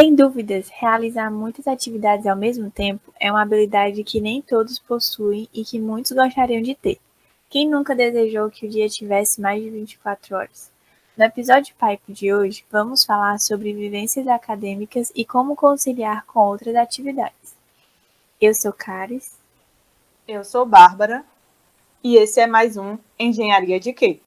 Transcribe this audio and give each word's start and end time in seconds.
Sem 0.00 0.14
dúvidas, 0.14 0.68
realizar 0.68 1.28
muitas 1.28 1.66
atividades 1.66 2.24
ao 2.24 2.36
mesmo 2.36 2.70
tempo 2.70 3.12
é 3.18 3.32
uma 3.32 3.42
habilidade 3.42 4.04
que 4.04 4.20
nem 4.20 4.40
todos 4.40 4.78
possuem 4.78 5.48
e 5.52 5.64
que 5.64 5.80
muitos 5.80 6.12
gostariam 6.12 6.62
de 6.62 6.72
ter. 6.76 7.00
Quem 7.50 7.68
nunca 7.68 7.96
desejou 7.96 8.48
que 8.48 8.64
o 8.64 8.68
dia 8.70 8.88
tivesse 8.88 9.40
mais 9.40 9.60
de 9.60 9.68
24 9.70 10.36
horas? 10.36 10.70
No 11.16 11.24
episódio 11.24 11.74
Pipe 11.74 12.12
de 12.12 12.32
hoje, 12.32 12.64
vamos 12.70 13.04
falar 13.04 13.40
sobre 13.40 13.72
vivências 13.72 14.28
acadêmicas 14.28 15.10
e 15.16 15.24
como 15.24 15.56
conciliar 15.56 16.24
com 16.26 16.38
outras 16.46 16.76
atividades. 16.76 17.56
Eu 18.40 18.54
sou 18.54 18.72
Caris. 18.72 19.36
Eu 20.28 20.44
sou 20.44 20.64
Bárbara. 20.64 21.24
E 22.04 22.14
esse 22.14 22.40
é 22.40 22.46
mais 22.46 22.76
um 22.76 22.96
Engenharia 23.18 23.80
de 23.80 23.92
Quê? 23.92 24.20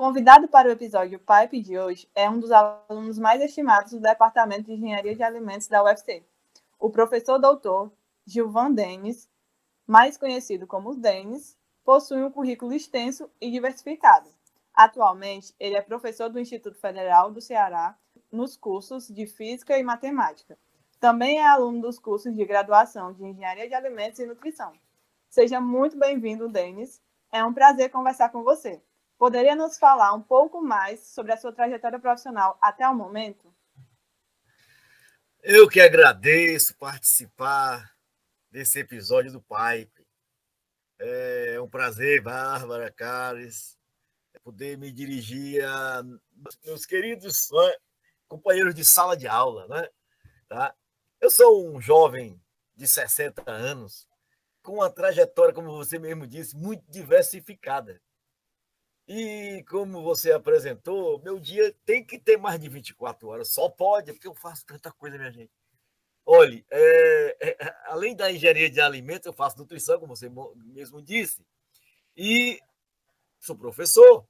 Convidado 0.00 0.48
para 0.48 0.66
o 0.66 0.70
episódio 0.70 1.20
Pipe 1.20 1.60
de 1.60 1.78
hoje 1.78 2.08
é 2.14 2.26
um 2.30 2.40
dos 2.40 2.50
alunos 2.50 3.18
mais 3.18 3.42
estimados 3.42 3.92
do 3.92 4.00
Departamento 4.00 4.62
de 4.62 4.72
Engenharia 4.72 5.14
de 5.14 5.22
Alimentos 5.22 5.68
da 5.68 5.84
UFC, 5.84 6.24
o 6.78 6.88
professor 6.88 7.38
doutor 7.38 7.92
Gilvan 8.24 8.72
Denis, 8.72 9.28
mais 9.86 10.16
conhecido 10.16 10.66
como 10.66 10.96
Denis, 10.96 11.54
possui 11.84 12.22
um 12.22 12.30
currículo 12.30 12.72
extenso 12.72 13.30
e 13.38 13.50
diversificado. 13.50 14.30
Atualmente, 14.72 15.54
ele 15.60 15.76
é 15.76 15.82
professor 15.82 16.30
do 16.30 16.40
Instituto 16.40 16.78
Federal 16.78 17.30
do 17.30 17.42
Ceará 17.42 17.94
nos 18.32 18.56
cursos 18.56 19.06
de 19.06 19.26
Física 19.26 19.76
e 19.76 19.82
Matemática. 19.82 20.56
Também 20.98 21.40
é 21.40 21.46
aluno 21.46 21.82
dos 21.82 21.98
cursos 21.98 22.34
de 22.34 22.44
graduação 22.46 23.12
de 23.12 23.22
Engenharia 23.22 23.68
de 23.68 23.74
Alimentos 23.74 24.18
e 24.18 24.24
Nutrição. 24.24 24.72
Seja 25.28 25.60
muito 25.60 25.98
bem-vindo, 25.98 26.48
Denis. 26.48 27.02
É 27.30 27.44
um 27.44 27.52
prazer 27.52 27.90
conversar 27.90 28.30
com 28.30 28.42
você. 28.42 28.82
Poderia 29.20 29.54
nos 29.54 29.76
falar 29.76 30.14
um 30.14 30.22
pouco 30.22 30.62
mais 30.62 31.08
sobre 31.08 31.30
a 31.30 31.36
sua 31.36 31.52
trajetória 31.52 31.98
profissional 31.98 32.56
até 32.58 32.88
o 32.88 32.94
momento? 32.94 33.54
Eu 35.42 35.68
que 35.68 35.78
agradeço 35.78 36.74
participar 36.78 37.94
desse 38.50 38.78
episódio 38.78 39.30
do 39.30 39.42
Pipe. 39.42 40.06
É 40.98 41.60
um 41.60 41.68
prazer, 41.68 42.22
Bárbara 42.22 42.90
Cares, 42.90 43.78
poder 44.42 44.78
me 44.78 44.90
dirigir 44.90 45.62
a 45.66 46.02
meus 46.64 46.86
queridos 46.86 47.50
companheiros 48.26 48.74
de 48.74 48.86
sala 48.86 49.14
de 49.18 49.28
aula. 49.28 49.68
Né? 49.68 49.86
Tá? 50.48 50.74
Eu 51.20 51.30
sou 51.30 51.68
um 51.68 51.78
jovem 51.78 52.42
de 52.74 52.88
60 52.88 53.50
anos, 53.50 54.08
com 54.62 54.76
uma 54.76 54.88
trajetória, 54.88 55.52
como 55.52 55.76
você 55.76 55.98
mesmo 55.98 56.26
disse, 56.26 56.56
muito 56.56 56.82
diversificada. 56.90 58.00
E 59.12 59.64
como 59.64 60.04
você 60.04 60.30
apresentou, 60.30 61.20
meu 61.24 61.40
dia 61.40 61.74
tem 61.84 62.04
que 62.04 62.16
ter 62.16 62.36
mais 62.36 62.60
de 62.60 62.68
24 62.68 63.26
horas. 63.26 63.48
Só 63.48 63.68
pode, 63.68 64.12
porque 64.12 64.28
eu 64.28 64.36
faço 64.36 64.64
tanta 64.64 64.92
coisa, 64.92 65.18
minha 65.18 65.32
gente. 65.32 65.50
Olhe, 66.24 66.64
é, 66.70 67.36
é, 67.40 67.74
além 67.86 68.14
da 68.14 68.30
engenharia 68.30 68.70
de 68.70 68.80
alimentos, 68.80 69.26
eu 69.26 69.32
faço 69.32 69.58
nutrição, 69.58 69.98
como 69.98 70.14
você 70.14 70.30
mesmo 70.54 71.02
disse. 71.02 71.44
E 72.16 72.60
sou 73.40 73.56
professor. 73.56 74.24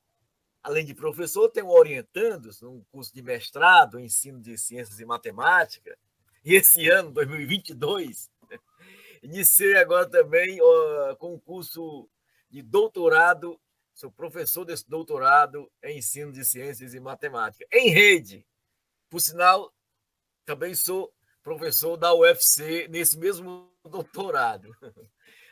Além 0.63 0.87
de 0.87 0.95
professor, 0.95 1.51
tenho 1.51 1.69
orientandos 1.69 2.63
num 2.63 2.83
curso 2.91 3.13
de 3.13 3.21
mestrado, 3.21 4.01
ensino 4.01 4.41
de 4.41 4.57
ciências 4.57 4.99
e 4.99 5.05
matemática. 5.05 5.95
E 6.43 6.55
esse 6.55 6.89
ano, 6.89 7.11
2022, 7.11 8.31
iniciei 9.23 9.77
agora 9.77 10.09
também 10.09 10.59
ó, 10.59 11.17
com 11.17 11.35
um 11.35 11.39
curso 11.39 12.09
de 12.49 12.63
doutorado 12.63 13.61
Sou 14.01 14.11
professor 14.11 14.65
desse 14.65 14.89
doutorado 14.89 15.71
em 15.85 15.99
ensino 15.99 16.33
de 16.33 16.43
ciências 16.43 16.95
e 16.95 17.01
matemática, 17.01 17.67
em 17.71 17.91
rede. 17.91 18.47
Por 19.11 19.21
sinal, 19.21 19.75
também 20.47 20.75
sou 20.75 21.13
professor 21.43 21.99
da 21.99 22.15
UFC 22.15 22.89
nesse 22.89 23.19
mesmo 23.19 23.71
doutorado. 23.85 24.75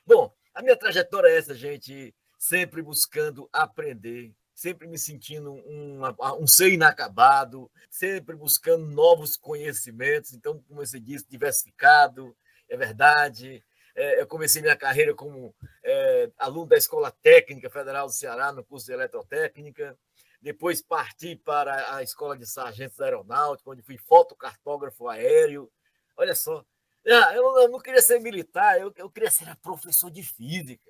Bom, 0.06 0.34
a 0.54 0.62
minha 0.62 0.78
trajetória 0.78 1.28
é 1.28 1.36
essa, 1.36 1.54
gente, 1.54 2.14
sempre 2.38 2.80
buscando 2.80 3.50
aprender, 3.52 4.34
sempre 4.54 4.88
me 4.88 4.96
sentindo 4.96 5.52
um, 5.52 6.00
um 6.40 6.46
ser 6.46 6.72
inacabado, 6.72 7.70
sempre 7.90 8.34
buscando 8.34 8.86
novos 8.86 9.36
conhecimentos. 9.36 10.32
Então, 10.32 10.58
como 10.62 10.86
você 10.86 10.98
disse, 10.98 11.28
diversificado, 11.28 12.34
é 12.66 12.78
verdade. 12.78 13.62
É, 13.98 14.20
eu 14.20 14.28
comecei 14.28 14.62
minha 14.62 14.76
carreira 14.76 15.12
como 15.12 15.52
é, 15.82 16.30
aluno 16.38 16.68
da 16.68 16.76
Escola 16.76 17.10
Técnica 17.10 17.68
Federal 17.68 18.06
do 18.06 18.12
Ceará, 18.12 18.52
no 18.52 18.62
curso 18.62 18.86
de 18.86 18.92
Eletrotécnica. 18.92 19.98
Depois 20.40 20.80
parti 20.80 21.34
para 21.34 21.96
a 21.96 22.00
Escola 22.00 22.38
de 22.38 22.46
Sargentos 22.46 23.00
Aeronáutica, 23.00 23.68
onde 23.68 23.82
fui 23.82 23.98
fotocartógrafo 23.98 25.08
aéreo. 25.08 25.68
Olha 26.16 26.32
só, 26.32 26.64
ah, 27.08 27.34
eu 27.34 27.42
não, 27.42 27.62
eu 27.62 27.68
não 27.70 27.80
queria 27.80 28.00
ser 28.00 28.20
militar, 28.20 28.80
eu, 28.80 28.92
eu 28.94 29.10
queria 29.10 29.32
ser 29.32 29.52
professor 29.56 30.12
de 30.12 30.22
física. 30.22 30.88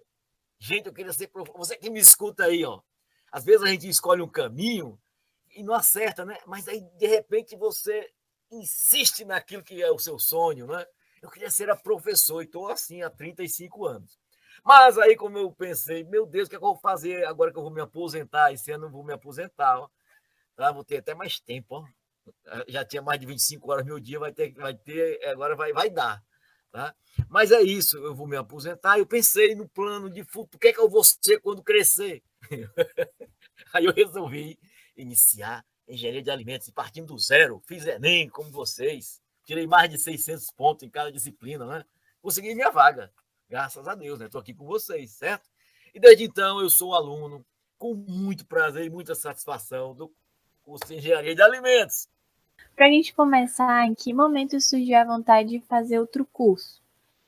Gente, 0.59 0.85
eu 0.85 0.93
queria 0.93 1.13
ser 1.15 1.29
professor. 1.29 1.57
Você 1.57 1.77
que 1.77 1.89
me 1.89 2.01
escuta 2.01 2.45
aí, 2.45 2.63
ó. 2.63 2.83
Às 3.33 3.43
vezes 3.43 3.63
a 3.63 3.69
gente 3.69 3.89
escolhe 3.89 4.21
um 4.21 4.29
caminho 4.29 5.01
e 5.57 5.63
não 5.63 5.73
acerta, 5.73 6.27
né? 6.27 6.37
Mas 6.47 6.69
aí, 6.69 6.83
de 6.99 7.07
repente, 7.07 7.57
você 7.57 8.07
insiste 8.51 9.25
naquilo 9.25 9.63
que 9.63 9.83
é 9.83 9.91
o 9.91 9.99
seu 9.99 10.19
sonho, 10.19 10.67
né? 10.67 10.87
Eu 11.23 11.31
queria 11.31 11.51
ser 11.51 11.75
professor 11.83 12.41
e 12.41 12.45
estou 12.45 12.69
assim 12.69 13.03
há 13.03 13.11
35 13.11 13.87
anos. 13.87 14.19
Mas 14.65 14.99
aí, 14.99 15.17
como 15.17 15.39
eu 15.39 15.51
pensei, 15.53 16.05
meu 16.05 16.27
Deus, 16.27 16.47
o 16.47 16.51
que, 16.51 16.57
é 16.57 16.59
que 16.59 16.65
eu 16.65 16.69
vou 16.69 16.77
fazer 16.77 17.27
agora 17.27 17.53
que 17.53 17.59
eu 17.59 17.63
vou 17.63 17.71
me 17.71 17.81
aposentar? 17.81 18.53
Esse 18.53 18.71
ano 18.73 18.87
eu 18.87 18.91
vou 18.91 19.05
me 19.05 19.13
aposentar. 19.13 19.81
Ó. 19.81 19.89
Tá? 20.57 20.73
Vou 20.73 20.85
ter 20.85 20.99
até 20.99 21.15
mais 21.15 21.41
tempo. 21.41 21.77
Ó. 21.77 21.85
Já 22.69 22.85
tinha 22.85 23.01
mais 23.01 23.19
de 23.21 23.27
25 23.27 23.71
horas 23.71 23.87
meu 23.87 23.99
dia, 23.99 24.19
vai 24.19 24.33
ter, 24.33 24.53
vai 24.55 24.75
ter 24.75 25.25
agora 25.27 25.57
vai, 25.57 25.73
vai 25.73 25.91
dar. 25.91 26.23
Tá? 26.71 26.95
Mas 27.29 27.51
é 27.51 27.63
isso, 27.63 27.97
eu 27.99 28.15
vou 28.15 28.27
me 28.27 28.37
aposentar. 28.37 28.99
Eu 28.99 29.07
pensei 29.07 29.55
no 29.55 29.69
plano 29.69 30.11
de 30.11 30.23
futuro, 30.25 30.57
o 30.57 30.59
que 30.59 30.69
é 30.69 30.73
que 30.73 30.81
eu 30.81 30.89
vou 30.89 31.03
ser 31.03 31.41
quando 31.41 31.63
crescer? 31.63 32.23
aí 33.73 33.85
eu 33.87 33.93
resolvi 33.93 34.59
iniciar 34.97 35.65
engenharia 35.89 36.23
de 36.23 36.31
alimentos, 36.31 36.69
partindo 36.71 37.15
do 37.15 37.19
zero. 37.19 37.63
Fiz 37.67 37.87
Enem, 37.87 38.29
como 38.29 38.51
vocês. 38.51 39.23
Tirei 39.49 39.67
mais 39.67 39.89
de 39.89 39.99
600 39.99 40.51
pontos 40.51 40.83
em 40.83 40.91
cada 40.91 41.11
disciplina, 41.11 41.65
né? 41.65 41.83
Consegui 42.21 42.55
minha 42.55 42.71
vaga, 42.71 43.11
graças 43.49 43.89
a 43.89 43.95
Deus, 43.95 44.19
né? 44.19 44.27
Estou 44.27 44.43
aqui 44.43 44.53
com 44.53 44.67
vocês, 44.67 45.13
certo? 45.13 45.49
E 45.95 45.99
desde 45.99 46.25
então 46.25 46.61
eu 46.61 46.69
sou 46.69 46.95
aluno 46.95 47.43
com 47.79 47.95
muito 47.95 48.45
prazer 48.45 48.85
e 48.85 48.91
muita 48.91 49.15
satisfação 49.15 49.95
do 49.95 50.13
curso 50.63 50.87
de 50.87 50.97
Engenharia 50.97 51.35
de 51.35 51.41
Alimentos. 51.41 52.11
Para 52.77 52.89
a 52.89 52.91
gente 52.91 53.15
começar, 53.15 53.87
em 53.87 53.95
que 53.95 54.13
momento 54.13 54.61
surgiu 54.61 54.99
a 54.99 55.05
vontade 55.07 55.49
de 55.49 55.61
fazer 55.61 55.99
outro 55.99 56.27
curso? 56.27 56.83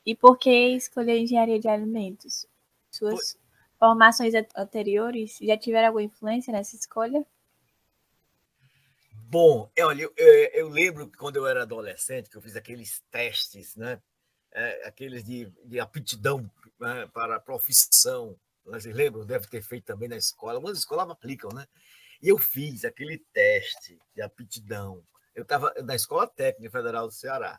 E 0.05 0.13
por 0.13 0.37
que 0.37 0.75
escolher 0.75 1.17
Engenharia 1.17 1.59
de 1.59 1.67
Alimentos? 1.67 2.45
Suas 2.91 3.31
Foi... 3.31 3.41
formações 3.79 4.35
anteriores 4.55 5.39
já 5.41 5.57
tiveram 5.57 5.87
alguma 5.87 6.03
influência 6.03 6.53
nessa 6.53 6.75
escolha? 6.75 7.25
Bom, 9.31 9.71
olha, 9.79 10.01
eu, 10.03 10.13
eu, 10.17 10.49
eu, 10.53 10.67
lembro 10.67 11.09
que 11.09 11.17
quando 11.17 11.37
eu 11.37 11.47
era 11.47 11.61
adolescente, 11.61 12.29
que 12.29 12.35
eu 12.35 12.41
fiz 12.41 12.57
aqueles 12.57 13.01
testes, 13.09 13.77
né? 13.77 13.97
É, 14.51 14.85
aqueles 14.85 15.23
de, 15.23 15.45
de 15.63 15.79
aptidão 15.79 16.51
né? 16.77 17.07
para 17.13 17.37
a 17.37 17.39
profissão. 17.39 18.37
Vocês 18.65 18.93
lembram? 18.93 19.25
Deve 19.25 19.47
ter 19.47 19.61
feito 19.61 19.85
também 19.85 20.09
na 20.09 20.17
escola. 20.17 20.55
Algumas 20.55 20.77
escolas 20.77 21.09
aplicam, 21.09 21.49
né? 21.53 21.65
E 22.21 22.27
eu 22.27 22.37
fiz 22.37 22.83
aquele 22.83 23.19
teste 23.31 23.97
de 24.13 24.21
aptidão. 24.21 25.01
Eu 25.33 25.43
estava 25.43 25.73
na 25.81 25.95
Escola 25.95 26.27
Técnica 26.27 26.69
Federal 26.69 27.07
do 27.07 27.13
Ceará. 27.13 27.57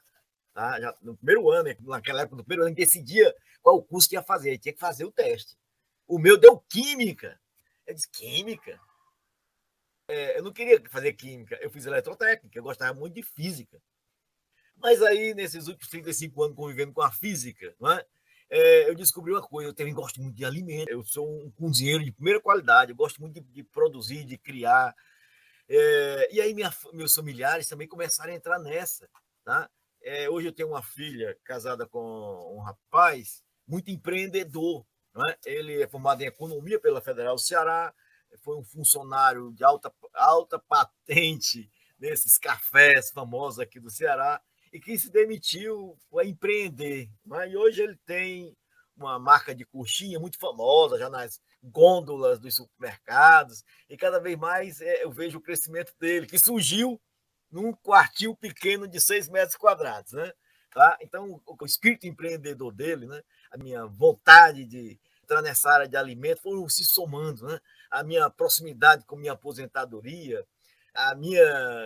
Tá? 0.53 0.79
Já 0.79 0.95
no 1.01 1.17
primeiro 1.17 1.51
ano, 1.51 1.75
naquela 1.81 2.21
época 2.21 2.37
do 2.37 2.45
primeiro 2.45 2.67
ano, 2.67 2.77
decidia 2.77 3.35
qual 3.63 3.83
curso 3.83 4.11
que 4.11 4.15
ia 4.15 4.23
fazer. 4.23 4.59
tinha 4.59 4.75
que 4.75 4.79
fazer 4.79 5.07
o 5.07 5.11
teste. 5.11 5.57
O 6.07 6.19
meu 6.19 6.37
deu 6.37 6.59
química. 6.69 7.41
Eu 7.87 7.95
disse, 7.95 8.11
química? 8.11 8.79
É, 10.09 10.39
eu 10.39 10.43
não 10.43 10.53
queria 10.53 10.83
fazer 10.91 11.13
química, 11.15 11.59
eu 11.61 11.71
fiz 11.71 11.87
eletrotécnica, 11.87 12.59
eu 12.59 12.63
gostava 12.63 12.93
muito 12.93 13.15
de 13.15 13.23
física. 13.23 13.81
Mas 14.77 15.01
aí, 15.03 15.35
nesses 15.35 15.69
últimos 15.69 15.89
35 15.89 16.43
anos 16.43 16.57
convivendo 16.57 16.93
com 16.93 17.03
a 17.03 17.11
física, 17.11 17.75
não 17.81 17.93
é? 17.93 18.05
É, 18.51 18.89
eu 18.89 18.95
descobri 18.95 19.33
uma 19.33 19.41
coisa, 19.41 19.71
eu 19.71 19.75
também 19.75 19.95
gosto 19.95 20.21
muito 20.21 20.37
de 20.37 20.45
alimento, 20.45 20.91
eu 20.91 21.03
sou 21.03 21.27
um 21.27 21.51
cozinheiro 21.53 22.05
de 22.05 22.13
primeira 22.13 22.41
qualidade, 22.41 22.91
eu 22.91 22.97
gosto 22.97 23.21
muito 23.21 23.41
de, 23.41 23.41
de 23.41 23.63
produzir, 23.63 24.25
de 24.25 24.37
criar. 24.37 24.95
É, 25.69 26.29
e 26.35 26.41
aí 26.41 26.53
minha, 26.53 26.71
meus 26.93 27.15
familiares 27.15 27.67
também 27.67 27.89
começaram 27.89 28.33
a 28.33 28.37
entrar 28.37 28.59
nessa, 28.59 29.09
tá? 29.45 29.71
É, 30.03 30.29
hoje 30.29 30.49
eu 30.49 30.53
tenho 30.53 30.69
uma 30.69 30.83
filha 30.83 31.37
casada 31.45 31.87
com 31.87 32.57
um 32.57 32.61
rapaz 32.61 33.43
muito 33.67 33.91
empreendedor. 33.91 34.85
Né? 35.15 35.37
Ele 35.47 35.83
é 35.83 35.89
formado 35.89 36.23
em 36.23 36.27
economia 36.27 36.79
pela 36.81 37.01
Federal 37.01 37.37
do 37.37 37.41
Ceará, 37.41 37.95
foi 38.41 38.57
um 38.57 38.65
funcionário 38.65 39.53
de 39.53 39.65
alta, 39.65 39.93
alta 40.15 40.59
patente 40.59 41.71
nesses 41.99 42.39
cafés 42.39 43.11
famosos 43.11 43.61
aqui 43.61 43.79
do 43.79 43.91
Ceará 43.91 44.41
e 44.73 44.81
que 44.81 44.99
se 44.99 45.11
demitiu 45.11 45.99
para 46.11 46.27
empreender. 46.27 47.11
Né? 47.25 47.51
E 47.51 47.57
hoje 47.57 47.83
ele 47.83 47.97
tem 48.05 48.57
uma 48.97 49.19
marca 49.19 49.55
de 49.55 49.65
coxinha 49.65 50.19
muito 50.19 50.39
famosa 50.39 50.99
já 50.99 51.09
nas 51.09 51.41
gôndolas 51.63 52.39
dos 52.39 52.57
supermercados 52.57 53.65
e 53.89 53.97
cada 53.97 54.19
vez 54.19 54.37
mais 54.37 54.81
é, 54.81 55.05
eu 55.05 55.11
vejo 55.11 55.39
o 55.39 55.43
crescimento 55.43 55.95
dele, 55.99 56.27
que 56.27 56.39
surgiu 56.39 57.01
num 57.51 57.73
quartil 57.73 58.35
pequeno 58.35 58.89
de 58.89 59.01
seis 59.01 59.29
metros 59.29 59.57
quadrados, 59.57 60.13
né? 60.13 60.33
Tá? 60.71 60.97
Então, 61.03 61.39
o 61.47 61.67
espírito 61.67 62.07
empreendedor 62.07 62.73
dele, 62.73 63.07
né? 63.07 63.23
a 63.51 63.59
minha 63.59 63.85
vontade 63.85 64.65
de 64.65 64.99
entrar 65.23 65.43
nessa 65.43 65.71
área 65.71 65.87
de 65.87 65.97
alimentos 65.97 66.43
foram 66.43 66.67
se 66.69 66.85
somando, 66.85 67.47
né? 67.47 67.61
A 67.93 68.03
minha 68.03 68.29
proximidade 68.31 69.05
com 69.05 69.17
minha 69.17 69.33
aposentadoria, 69.33 70.45
a 70.95 71.15
minha, 71.15 71.43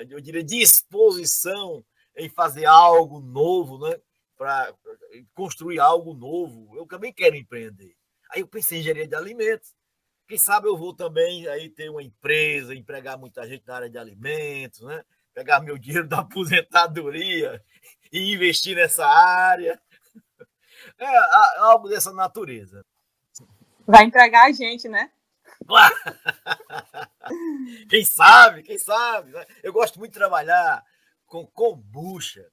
eu 0.08 0.20
diria, 0.20 0.42
disposição 0.42 1.84
em 2.16 2.28
fazer 2.28 2.64
algo 2.64 3.20
novo, 3.20 3.78
né? 3.78 3.96
para 4.36 4.72
construir 5.34 5.80
algo 5.80 6.14
novo. 6.14 6.76
Eu 6.76 6.86
também 6.86 7.12
quero 7.12 7.36
empreender. 7.36 7.94
Aí 8.30 8.40
eu 8.40 8.46
pensei 8.46 8.78
em 8.78 8.80
engenharia 8.80 9.08
de 9.08 9.14
alimentos. 9.14 9.74
Quem 10.28 10.38
sabe 10.38 10.68
eu 10.68 10.76
vou 10.76 10.94
também 10.94 11.46
aí 11.48 11.68
ter 11.70 11.88
uma 11.88 12.02
empresa, 12.02 12.74
empregar 12.74 13.18
muita 13.18 13.46
gente 13.46 13.66
na 13.66 13.76
área 13.76 13.90
de 13.90 13.98
alimentos, 13.98 14.80
né? 14.80 15.04
pegar 15.34 15.60
meu 15.60 15.76
dinheiro 15.76 16.08
da 16.08 16.20
aposentadoria 16.20 17.62
e 18.12 18.32
investir 18.34 18.76
nessa 18.76 19.06
área. 19.06 19.80
É 20.98 21.06
algo 21.58 21.88
dessa 21.88 22.12
natureza. 22.12 22.84
Vai 23.86 24.04
empregar 24.04 24.46
a 24.46 24.52
gente, 24.52 24.88
né? 24.88 25.10
Quem 27.88 28.04
sabe, 28.04 28.62
quem 28.62 28.78
sabe. 28.78 29.32
Né? 29.32 29.44
Eu 29.62 29.72
gosto 29.72 29.98
muito 29.98 30.12
de 30.12 30.18
trabalhar 30.18 30.84
com 31.26 31.46
kombucha, 31.46 32.46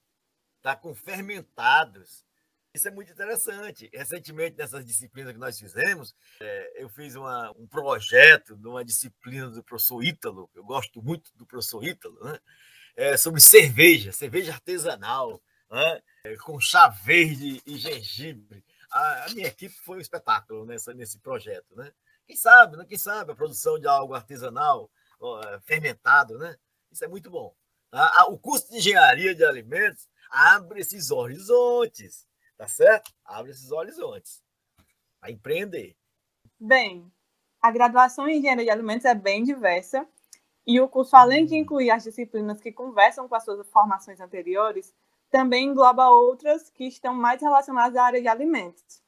tá? 0.61 0.75
com 0.75 0.93
fermentados. 0.95 2.25
Isso 2.73 2.87
é 2.87 2.91
muito 2.91 3.11
interessante. 3.11 3.89
Recentemente, 3.93 4.57
nessas 4.57 4.83
disciplinas 4.83 5.33
que 5.33 5.39
nós 5.39 5.59
fizemos, 5.59 6.15
é, 6.41 6.83
eu 6.83 6.89
fiz 6.89 7.15
uma, 7.15 7.51
um 7.51 7.67
projeto 7.67 8.57
de 8.57 8.67
uma 8.67 8.83
disciplina 8.83 9.49
do 9.49 9.63
professor 9.63 10.03
Ítalo, 10.03 10.49
eu 10.55 10.63
gosto 10.63 11.01
muito 11.01 11.31
do 11.35 11.45
professor 11.45 11.83
Ítalo, 11.83 12.19
né? 12.23 12.39
é, 12.95 13.15
sobre 13.15 13.39
cerveja, 13.39 14.11
cerveja 14.11 14.53
artesanal, 14.53 15.41
né? 15.69 16.01
é, 16.25 16.35
com 16.37 16.59
chá 16.59 16.89
verde 16.89 17.61
e 17.65 17.77
gengibre. 17.77 18.65
A, 18.91 19.25
a, 19.25 19.29
minha 19.29 19.47
equipe 19.47 19.75
foi 19.83 19.97
um 19.97 20.01
espetáculo 20.01 20.65
nessa, 20.65 20.93
nesse 20.93 21.19
projeto. 21.19 21.75
Né? 21.75 21.91
Quem 22.25 22.35
sabe, 22.35 22.77
né? 22.77 22.85
quem 22.85 22.97
sabe 22.97 23.31
a 23.31 23.35
produção 23.35 23.79
de 23.79 23.87
algo 23.87 24.13
artesanal, 24.13 24.89
ó, 25.19 25.41
fermentado, 25.61 26.37
né? 26.37 26.55
isso 26.91 27.03
é 27.03 27.07
muito 27.07 27.29
bom. 27.29 27.53
Tá? 27.91 28.25
O 28.29 28.37
curso 28.37 28.69
de 28.69 28.77
engenharia 28.77 29.35
de 29.35 29.43
alimentos 29.43 30.07
abre 30.29 30.81
esses 30.81 31.11
horizontes, 31.11 32.27
tá 32.57 32.67
certo? 32.67 33.13
Abre 33.25 33.51
esses 33.51 33.71
horizontes 33.71 34.41
para 35.19 35.31
empreender. 35.31 35.95
Bem, 36.59 37.11
a 37.61 37.71
graduação 37.71 38.27
em 38.27 38.39
engenharia 38.39 38.65
de 38.65 38.71
alimentos 38.71 39.05
é 39.05 39.13
bem 39.13 39.43
diversa 39.43 40.07
e 40.65 40.79
o 40.79 40.87
curso, 40.87 41.15
além 41.15 41.45
de 41.45 41.55
incluir 41.55 41.91
as 41.91 42.03
disciplinas 42.03 42.61
que 42.61 42.71
conversam 42.71 43.27
com 43.27 43.35
as 43.35 43.43
suas 43.43 43.67
formações 43.69 44.19
anteriores, 44.21 44.93
também 45.29 45.67
engloba 45.67 46.09
outras 46.09 46.69
que 46.69 46.85
estão 46.85 47.13
mais 47.13 47.41
relacionadas 47.41 47.97
à 47.97 48.05
área 48.05 48.21
de 48.21 48.27
alimentos. 48.27 49.02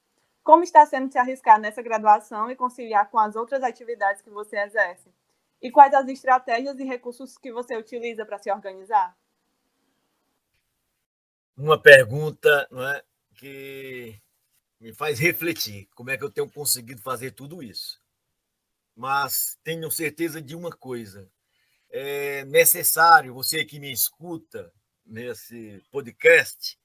Como 0.46 0.64
está 0.64 0.86
sendo 0.86 1.12
se 1.12 1.18
arriscar 1.18 1.60
nessa 1.60 1.82
graduação 1.82 2.52
e 2.52 2.56
conciliar 2.56 3.10
com 3.10 3.18
as 3.18 3.36
outras 3.36 3.64
atividades 3.64 4.22
que 4.22 4.30
você 4.30 4.60
exerce? 4.60 5.12
E 5.60 5.72
quais 5.72 5.92
as 5.92 6.08
estratégias 6.08 6.78
e 6.78 6.84
recursos 6.84 7.36
que 7.36 7.52
você 7.52 7.76
utiliza 7.76 8.24
para 8.24 8.38
se 8.38 8.52
organizar? 8.52 9.18
Uma 11.58 11.82
pergunta 11.82 12.68
não 12.70 12.88
é, 12.88 13.04
que 13.40 14.22
me 14.80 14.94
faz 14.94 15.18
refletir 15.18 15.90
como 15.96 16.12
é 16.12 16.18
que 16.18 16.24
eu 16.24 16.30
tenho 16.30 16.48
conseguido 16.48 17.02
fazer 17.02 17.32
tudo 17.32 17.64
isso. 17.64 18.00
Mas 18.96 19.58
tenho 19.64 19.90
certeza 19.90 20.40
de 20.40 20.56
uma 20.56 20.70
coisa: 20.70 21.28
é 21.90 22.46
necessário, 22.46 23.34
você 23.34 23.66
que 23.66 23.80
me 23.80 23.92
escuta 23.92 24.72
nesse 25.04 25.84
podcast, 25.92 26.80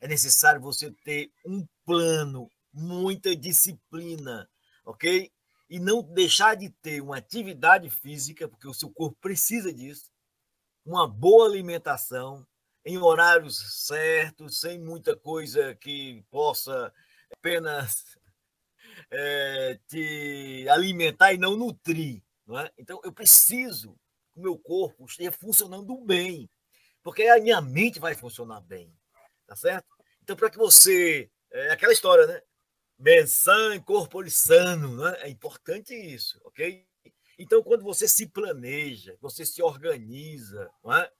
é 0.00 0.06
necessário 0.06 0.60
você 0.60 0.92
ter 1.04 1.32
um 1.44 1.66
plano, 1.84 2.48
muita 2.72 3.34
disciplina, 3.34 4.48
ok? 4.84 5.30
E 5.68 5.78
não 5.78 6.02
deixar 6.02 6.56
de 6.56 6.70
ter 6.70 7.00
uma 7.00 7.18
atividade 7.18 7.88
física, 7.90 8.48
porque 8.48 8.66
o 8.66 8.74
seu 8.74 8.90
corpo 8.90 9.16
precisa 9.20 9.72
disso, 9.72 10.10
uma 10.84 11.06
boa 11.06 11.46
alimentação, 11.46 12.46
em 12.84 12.98
horários 12.98 13.86
certos, 13.86 14.60
sem 14.60 14.78
muita 14.78 15.14
coisa 15.16 15.74
que 15.74 16.24
possa 16.30 16.92
apenas 17.30 18.18
é, 19.10 19.78
te 19.86 20.66
alimentar 20.68 21.32
e 21.32 21.38
não 21.38 21.56
nutrir. 21.56 22.22
Não 22.46 22.58
é? 22.58 22.70
Então, 22.78 23.00
eu 23.04 23.12
preciso 23.12 23.96
o 24.34 24.40
meu 24.40 24.58
corpo 24.58 25.04
esteja 25.04 25.32
funcionando 25.32 25.96
bem, 25.98 26.48
porque 27.02 27.24
a 27.24 27.40
minha 27.40 27.60
mente 27.60 27.98
vai 27.98 28.14
funcionar 28.14 28.60
bem, 28.60 28.92
tá 29.46 29.54
certo? 29.54 29.86
Então, 30.22 30.36
para 30.36 30.50
que 30.50 30.58
você. 30.58 31.30
É 31.52 31.72
aquela 31.72 31.92
história, 31.92 32.26
né? 32.26 32.40
Mensan 33.00 33.80
corpore 33.80 34.30
sano, 34.30 34.94
né? 34.96 35.16
É 35.22 35.28
importante 35.30 35.94
isso, 35.94 36.38
ok? 36.44 36.86
Então, 37.38 37.62
quando 37.62 37.82
você 37.82 38.06
se 38.06 38.26
planeja, 38.26 39.16
você 39.22 39.46
se 39.46 39.62
organiza, 39.62 40.70
é? 40.84 41.10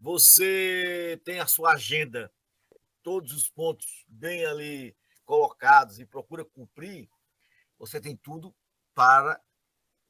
você 0.00 1.20
tem 1.24 1.38
a 1.38 1.46
sua 1.46 1.74
agenda, 1.74 2.32
todos 3.04 3.32
os 3.32 3.48
pontos 3.48 4.04
bem 4.08 4.44
ali 4.44 4.96
colocados 5.24 6.00
e 6.00 6.04
procura 6.04 6.44
cumprir, 6.44 7.08
você 7.78 8.00
tem 8.00 8.16
tudo 8.16 8.52
para 8.92 9.40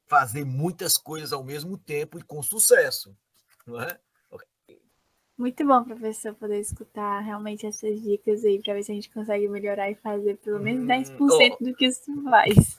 fazer 0.07 0.43
muitas 0.43 0.97
coisas 0.97 1.31
ao 1.31 1.43
mesmo 1.43 1.77
tempo 1.77 2.17
e 2.17 2.23
com 2.23 2.41
sucesso, 2.41 3.15
não 3.67 3.79
é? 3.79 3.99
Muito 5.39 5.65
bom, 5.65 5.85
professor, 5.85 6.35
poder 6.35 6.59
escutar 6.59 7.21
realmente 7.21 7.65
essas 7.65 8.01
dicas 8.01 8.43
aí 8.43 8.61
para 8.61 8.73
ver 8.73 8.83
se 8.83 8.91
a 8.91 8.95
gente 8.95 9.09
consegue 9.09 9.47
melhorar 9.47 9.89
e 9.89 9.95
fazer 9.95 10.35
pelo 10.35 10.59
menos 10.59 10.85
10% 10.85 11.17
hum, 11.17 11.27
oh, 11.31 11.63
do 11.63 11.73
que 11.73 11.85
isso 11.85 12.23
faz. 12.23 12.75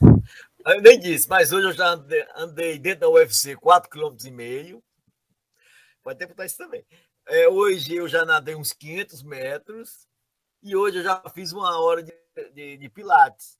Eu 0.67 0.79
nem 0.79 0.99
disse, 0.99 1.27
mas 1.27 1.51
hoje 1.51 1.69
eu 1.69 1.73
já 1.73 1.87
andei, 1.87 2.23
andei 2.35 2.77
dentro 2.77 2.99
da 2.99 3.09
UFC 3.09 3.55
4,5 3.55 3.89
km. 3.89 4.79
Pode 6.03 6.19
ter 6.19 6.27
botar 6.27 6.45
isso 6.45 6.59
também. 6.59 6.85
É, 7.27 7.49
hoje 7.49 7.95
eu 7.95 8.07
já 8.07 8.23
nadei 8.25 8.53
uns 8.53 8.71
500 8.73 9.23
metros 9.23 10.07
e 10.61 10.75
hoje 10.75 10.99
eu 10.99 11.03
já 11.03 11.19
fiz 11.33 11.51
uma 11.53 11.81
hora 11.81 12.03
de, 12.03 12.13
de, 12.53 12.77
de 12.77 12.89
pilates. 12.89 13.57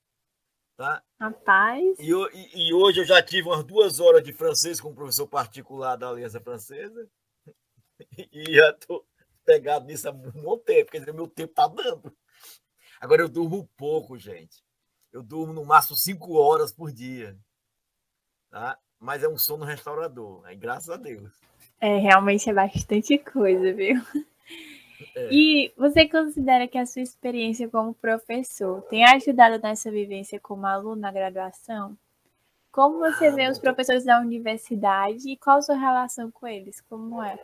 Tá? 0.77 1.01
Rapaz. 1.19 1.97
E, 1.97 2.11
e, 2.11 2.69
e, 2.69 2.73
hoje 2.75 2.99
eu 2.99 3.05
já 3.05 3.19
tive 3.23 3.47
umas 3.47 3.63
duas 3.63 3.99
horas 3.99 4.21
de 4.23 4.31
francês 4.31 4.79
com 4.79 4.89
um 4.89 4.95
professor 4.95 5.25
particular 5.25 5.95
da 5.95 6.07
Aliança 6.07 6.39
Francesa. 6.39 7.09
E 8.31 8.55
já 8.55 8.69
estou 8.71 9.05
pegado 9.45 9.85
nisso 9.85 10.07
há 10.07 10.11
um 10.11 10.31
bom 10.31 10.57
tempo, 10.57 10.91
quer 10.91 10.99
dizer, 10.99 11.13
meu 11.13 11.27
tempo 11.27 11.51
está 11.51 11.67
dando. 11.67 12.15
Agora 12.99 13.21
eu 13.21 13.29
durmo 13.29 13.69
pouco, 13.75 14.17
gente. 14.17 14.63
Eu 15.11 15.23
durmo 15.23 15.53
no 15.53 15.65
máximo 15.65 15.97
cinco 15.97 16.33
horas 16.33 16.71
por 16.71 16.91
dia. 16.91 17.37
Tá? 18.49 18.77
Mas 18.99 19.23
é 19.23 19.27
um 19.27 19.37
sono 19.37 19.65
restaurador, 19.65 20.45
aí, 20.45 20.55
graças 20.55 20.89
a 20.89 20.97
Deus. 20.97 21.31
É, 21.79 21.97
realmente 21.97 22.49
é 22.49 22.53
bastante 22.53 23.17
coisa, 23.17 23.73
viu? 23.73 23.99
É. 25.15 25.29
E 25.31 25.73
você 25.75 26.07
considera 26.07 26.67
que 26.67 26.77
a 26.77 26.85
sua 26.85 27.01
experiência 27.01 27.67
como 27.67 27.93
professor 27.93 28.83
tem 28.83 29.03
ajudado 29.03 29.59
nessa 29.59 29.89
vivência 29.89 30.39
como 30.39 30.67
aluno 30.67 31.01
na 31.01 31.11
graduação? 31.11 31.97
Como 32.71 32.99
você 32.99 33.27
ah, 33.27 33.35
vê 33.35 33.49
os 33.49 33.59
professores 33.59 34.05
da 34.05 34.19
universidade 34.19 35.29
e 35.29 35.35
qual 35.35 35.57
a 35.57 35.61
sua 35.61 35.75
relação 35.75 36.31
com 36.31 36.47
eles? 36.47 36.79
Como 36.81 37.21
é? 37.21 37.37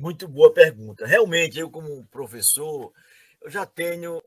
Muito 0.00 0.26
boa 0.26 0.50
pergunta. 0.50 1.04
Realmente, 1.04 1.58
eu 1.58 1.70
como 1.70 2.06
professor, 2.06 2.90
eu 3.42 3.50
já 3.50 3.66
tenho, 3.66 4.22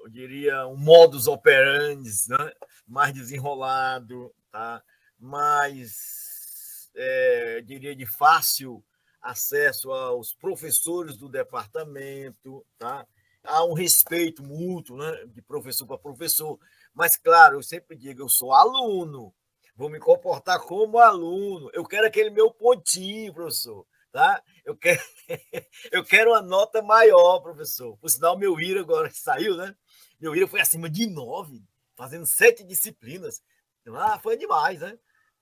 eu 0.00 0.08
diria, 0.08 0.64
um 0.68 0.76
modus 0.76 1.26
operandi 1.26 2.08
né? 2.28 2.52
mais 2.86 3.12
desenrolado, 3.12 4.32
tá? 4.52 4.80
mais, 5.18 6.88
é, 6.94 7.60
diria, 7.62 7.96
de 7.96 8.06
fácil 8.06 8.80
acesso 9.20 9.90
aos 9.90 10.36
professores 10.36 11.16
do 11.16 11.28
departamento, 11.28 12.64
tá? 12.78 13.04
Há 13.42 13.64
um 13.64 13.72
respeito 13.72 14.40
mútuo, 14.44 14.96
né, 14.96 15.24
de 15.26 15.42
professor 15.42 15.84
para 15.84 15.98
professor. 15.98 16.60
Mas, 16.94 17.16
claro, 17.16 17.56
eu 17.56 17.62
sempre 17.64 17.96
digo, 17.96 18.22
eu 18.22 18.28
sou 18.28 18.52
aluno, 18.52 19.34
vou 19.74 19.90
me 19.90 19.98
comportar 19.98 20.60
como 20.60 21.00
aluno. 21.00 21.70
Eu 21.72 21.84
quero 21.84 22.06
aquele 22.06 22.30
meu 22.30 22.52
pontinho, 22.52 23.34
professor. 23.34 23.84
Tá? 24.12 24.42
Eu 24.64 24.76
quero, 24.76 25.00
eu 25.90 26.04
quero 26.04 26.30
uma 26.30 26.42
nota 26.42 26.82
maior, 26.82 27.40
professor. 27.40 27.96
Por 27.96 28.08
sinal, 28.08 28.38
meu 28.38 28.60
IRA 28.60 28.80
agora 28.80 29.08
que 29.08 29.18
saiu, 29.18 29.56
né? 29.56 29.74
Meu 30.20 30.36
IRA 30.36 30.46
foi 30.46 30.60
acima 30.60 30.88
de 30.88 31.06
nove, 31.06 31.64
fazendo 31.96 32.26
sete 32.26 32.62
disciplinas. 32.62 33.42
Ah, 33.88 34.18
foi 34.20 34.36
demais, 34.36 34.78
né? 34.80 34.96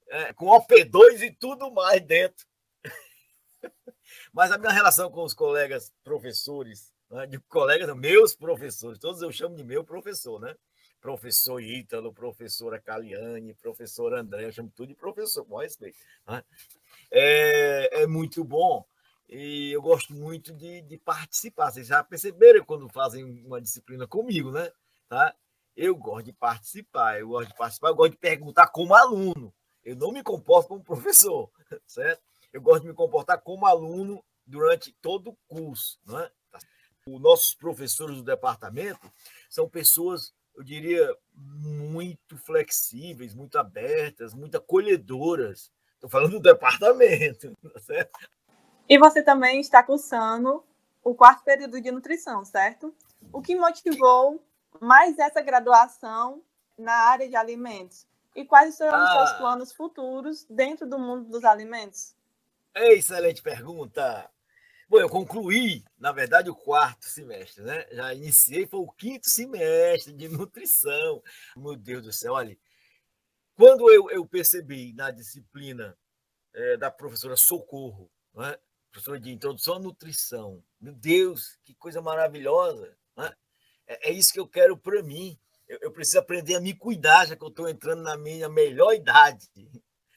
É, 0.08 0.32
com 0.32 0.46
OP2 0.46 1.22
e 1.22 1.32
tudo 1.32 1.70
mais 1.70 2.00
dentro. 2.00 2.46
Mas 4.32 4.50
a 4.50 4.58
minha 4.58 4.72
relação 4.72 5.10
com 5.10 5.22
os 5.22 5.34
colegas 5.34 5.92
professores, 6.02 6.92
né? 7.10 7.26
de 7.26 7.38
colegas, 7.40 7.94
meus 7.96 8.34
professores, 8.34 8.98
todos 8.98 9.20
eu 9.20 9.30
chamo 9.30 9.56
de 9.56 9.64
meu 9.64 9.84
professor, 9.84 10.40
né? 10.40 10.54
Professor 11.00 11.60
Ítalo, 11.60 12.12
professora 12.12 12.78
Caliane, 12.78 13.54
professor 13.54 14.12
André, 14.12 14.44
eu 14.44 14.52
chamo 14.52 14.70
tudo 14.74 14.88
de 14.88 14.94
professor, 14.94 15.44
com 15.46 15.56
respeito. 15.56 15.98
Né? 16.26 16.44
É, 17.10 18.02
é 18.02 18.06
muito 18.06 18.44
bom 18.44 18.84
e 19.32 19.70
eu 19.70 19.80
gosto 19.80 20.12
muito 20.12 20.52
de, 20.52 20.82
de, 20.82 20.98
participar. 20.98 21.70
Vocês 21.70 21.86
já 21.86 22.02
perceberam 22.02 22.64
quando 22.64 22.88
fazem 22.88 23.24
uma 23.46 23.60
disciplina 23.60 24.04
comigo, 24.04 24.50
né? 24.50 24.72
Tá? 25.08 25.34
Eu 25.76 25.94
gosto 25.94 26.26
de 26.26 26.32
participar, 26.32 27.20
eu 27.20 27.28
gosto 27.28 27.50
de 27.50 27.56
participar, 27.56 27.88
eu 27.88 27.94
gosto 27.94 28.12
de 28.12 28.18
perguntar 28.18 28.66
como 28.68 28.92
aluno. 28.92 29.54
Eu 29.84 29.94
não 29.94 30.10
me 30.10 30.22
comporto 30.22 30.68
como 30.68 30.82
professor, 30.82 31.48
certo? 31.86 32.20
Eu 32.52 32.60
gosto 32.60 32.82
de 32.82 32.88
me 32.88 32.94
comportar 32.94 33.40
como 33.40 33.66
aluno 33.66 34.22
durante 34.44 34.92
todo 35.00 35.30
o 35.30 35.38
curso, 35.46 36.00
né? 36.04 36.28
Os 37.06 37.20
nossos 37.20 37.54
professores 37.54 38.16
do 38.16 38.24
departamento 38.24 39.10
são 39.48 39.68
pessoas, 39.68 40.34
eu 40.56 40.64
diria, 40.64 41.16
muito 41.32 42.36
flexíveis, 42.36 43.32
muito 43.32 43.56
abertas, 43.58 44.34
muito 44.34 44.56
acolhedoras. 44.56 45.70
Estou 46.00 46.08
falando 46.08 46.32
do 46.32 46.40
departamento, 46.40 47.54
tá 47.74 47.78
certo? 47.78 48.18
E 48.88 48.98
você 48.98 49.22
também 49.22 49.60
está 49.60 49.82
cursando 49.82 50.64
o 51.04 51.14
quarto 51.14 51.44
período 51.44 51.78
de 51.78 51.92
nutrição, 51.92 52.42
certo? 52.42 52.94
O 53.30 53.42
que 53.42 53.54
motivou 53.54 54.42
mais 54.80 55.18
essa 55.18 55.42
graduação 55.42 56.42
na 56.78 56.94
área 56.94 57.28
de 57.28 57.36
alimentos? 57.36 58.06
E 58.34 58.46
quais 58.46 58.76
serão 58.76 58.98
ah. 58.98 59.04
os 59.04 59.12
seus 59.12 59.30
ah. 59.30 59.34
planos 59.34 59.72
futuros 59.72 60.46
dentro 60.48 60.88
do 60.88 60.98
mundo 60.98 61.28
dos 61.28 61.44
alimentos? 61.44 62.14
Excelente 62.74 63.42
pergunta. 63.42 64.30
Bom, 64.88 65.00
eu 65.00 65.08
concluí, 65.08 65.84
na 65.98 66.12
verdade, 66.12 66.48
o 66.48 66.56
quarto 66.56 67.04
semestre, 67.04 67.62
né? 67.62 67.86
Já 67.92 68.14
iniciei, 68.14 68.66
foi 68.66 68.80
o 68.80 68.90
quinto 68.90 69.28
semestre 69.28 70.14
de 70.14 70.28
nutrição. 70.30 71.22
Meu 71.54 71.76
Deus 71.76 72.04
do 72.04 72.12
céu, 72.12 72.32
olha. 72.32 72.56
Quando 73.60 73.92
eu, 73.92 74.08
eu 74.08 74.24
percebi 74.24 74.94
na 74.94 75.10
disciplina 75.10 75.94
é, 76.54 76.78
da 76.78 76.90
professora 76.90 77.36
Socorro, 77.36 78.10
né? 78.32 78.58
professora 78.90 79.20
de 79.20 79.30
introdução 79.30 79.74
à 79.74 79.78
nutrição, 79.78 80.64
meu 80.80 80.94
Deus, 80.94 81.58
que 81.62 81.74
coisa 81.74 82.00
maravilhosa! 82.00 82.96
Né? 83.14 83.36
É, 83.86 84.08
é 84.08 84.12
isso 84.14 84.32
que 84.32 84.40
eu 84.40 84.48
quero 84.48 84.78
para 84.78 85.02
mim. 85.02 85.38
Eu, 85.68 85.78
eu, 85.82 85.92
preciso 85.92 86.20
aprender 86.20 86.54
a 86.54 86.60
me 86.60 86.72
cuidar, 86.72 87.26
já 87.26 87.36
que 87.36 87.44
eu 87.44 87.48
estou 87.48 87.68
entrando 87.68 88.02
na 88.02 88.16
minha 88.16 88.48
melhor 88.48 88.94
idade, 88.94 89.46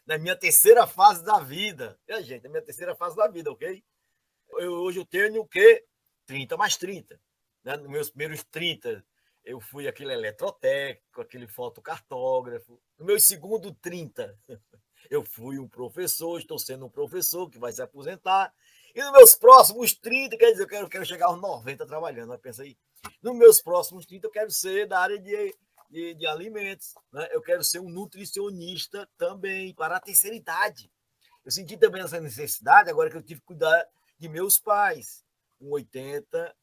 na 0.07 0.17
minha 0.17 0.37
terceira 0.37 0.87
fase 0.87 1.21
da 1.21 1.39
vida. 1.39 1.99
É, 2.07 2.23
gente, 2.23 2.43
na 2.43 2.49
minha 2.49 2.63
terceira 2.63 2.95
fase 2.95 3.17
da 3.17 3.27
vida, 3.27 3.51
ok? 3.51 3.83
Eu, 4.51 4.71
hoje 4.71 4.99
eu 5.01 5.05
tenho 5.05 5.41
o 5.41 5.45
quê? 5.45 5.85
30 6.27 6.55
mais 6.55 6.77
30. 6.77 7.19
Né? 7.61 7.75
Nos 7.75 7.89
meus 7.89 8.09
primeiros 8.09 8.41
30, 8.45 9.05
eu 9.43 9.59
fui 9.59 9.87
aquele 9.87 10.13
eletrotécnico, 10.13 11.21
aquele 11.21 11.47
fotocartógrafo. 11.47 12.79
No 12.97 13.05
meu 13.05 13.19
segundo 13.19 13.73
30, 13.73 14.37
eu 15.09 15.23
fui 15.23 15.59
um 15.59 15.67
professor, 15.67 16.39
estou 16.39 16.57
sendo 16.57 16.85
um 16.85 16.89
professor 16.89 17.49
que 17.49 17.59
vai 17.59 17.71
se 17.71 17.81
aposentar. 17.81 18.53
E 18.95 19.01
nos 19.01 19.11
meus 19.11 19.35
próximos 19.35 19.93
30, 19.93 20.37
quer 20.37 20.51
dizer, 20.51 20.63
eu 20.63 20.67
quero, 20.67 20.89
quero 20.89 21.05
chegar 21.05 21.27
aos 21.27 21.41
90 21.41 21.85
trabalhando. 21.85 22.37
Pensa 22.39 22.63
aí. 22.63 22.77
Nos 23.21 23.35
meus 23.35 23.61
próximos 23.61 24.05
30, 24.05 24.27
eu 24.27 24.31
quero 24.31 24.51
ser 24.51 24.87
da 24.87 24.99
área 24.99 25.19
de, 25.19 25.55
de, 25.89 26.13
de 26.13 26.27
alimentos. 26.27 26.93
Né? 27.11 27.27
Eu 27.31 27.41
quero 27.41 27.63
ser 27.63 27.79
um 27.79 27.89
nutricionista 27.89 29.09
também 29.17 29.73
para 29.73 29.97
a 29.97 29.99
terceira 29.99 30.35
idade. 30.35 30.91
Eu 31.43 31.51
senti 31.51 31.75
também 31.75 32.01
essa 32.01 32.21
necessidade, 32.21 32.89
agora 32.89 33.09
que 33.09 33.17
eu 33.17 33.21
tive 33.21 33.41
que 33.41 33.47
cuidar 33.47 33.85
de 34.17 34.29
meus 34.29 34.57
pais, 34.57 35.25
com 35.59 35.71
80 35.71 36.55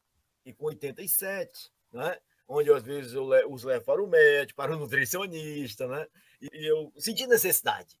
e 0.45 0.53
com 0.53 0.65
87, 0.65 1.71
né? 1.91 2.19
Onde 2.51 2.71
às 2.71 2.83
vezes 2.83 3.13
eu 3.13 3.29
os 3.49 3.63
levo 3.63 3.85
para 3.85 4.03
o 4.03 4.07
médico, 4.07 4.57
para 4.57 4.75
o 4.75 4.79
nutricionista, 4.79 5.87
né? 5.87 6.05
e 6.41 6.69
eu 6.69 6.91
senti 6.97 7.25
necessidade 7.25 7.97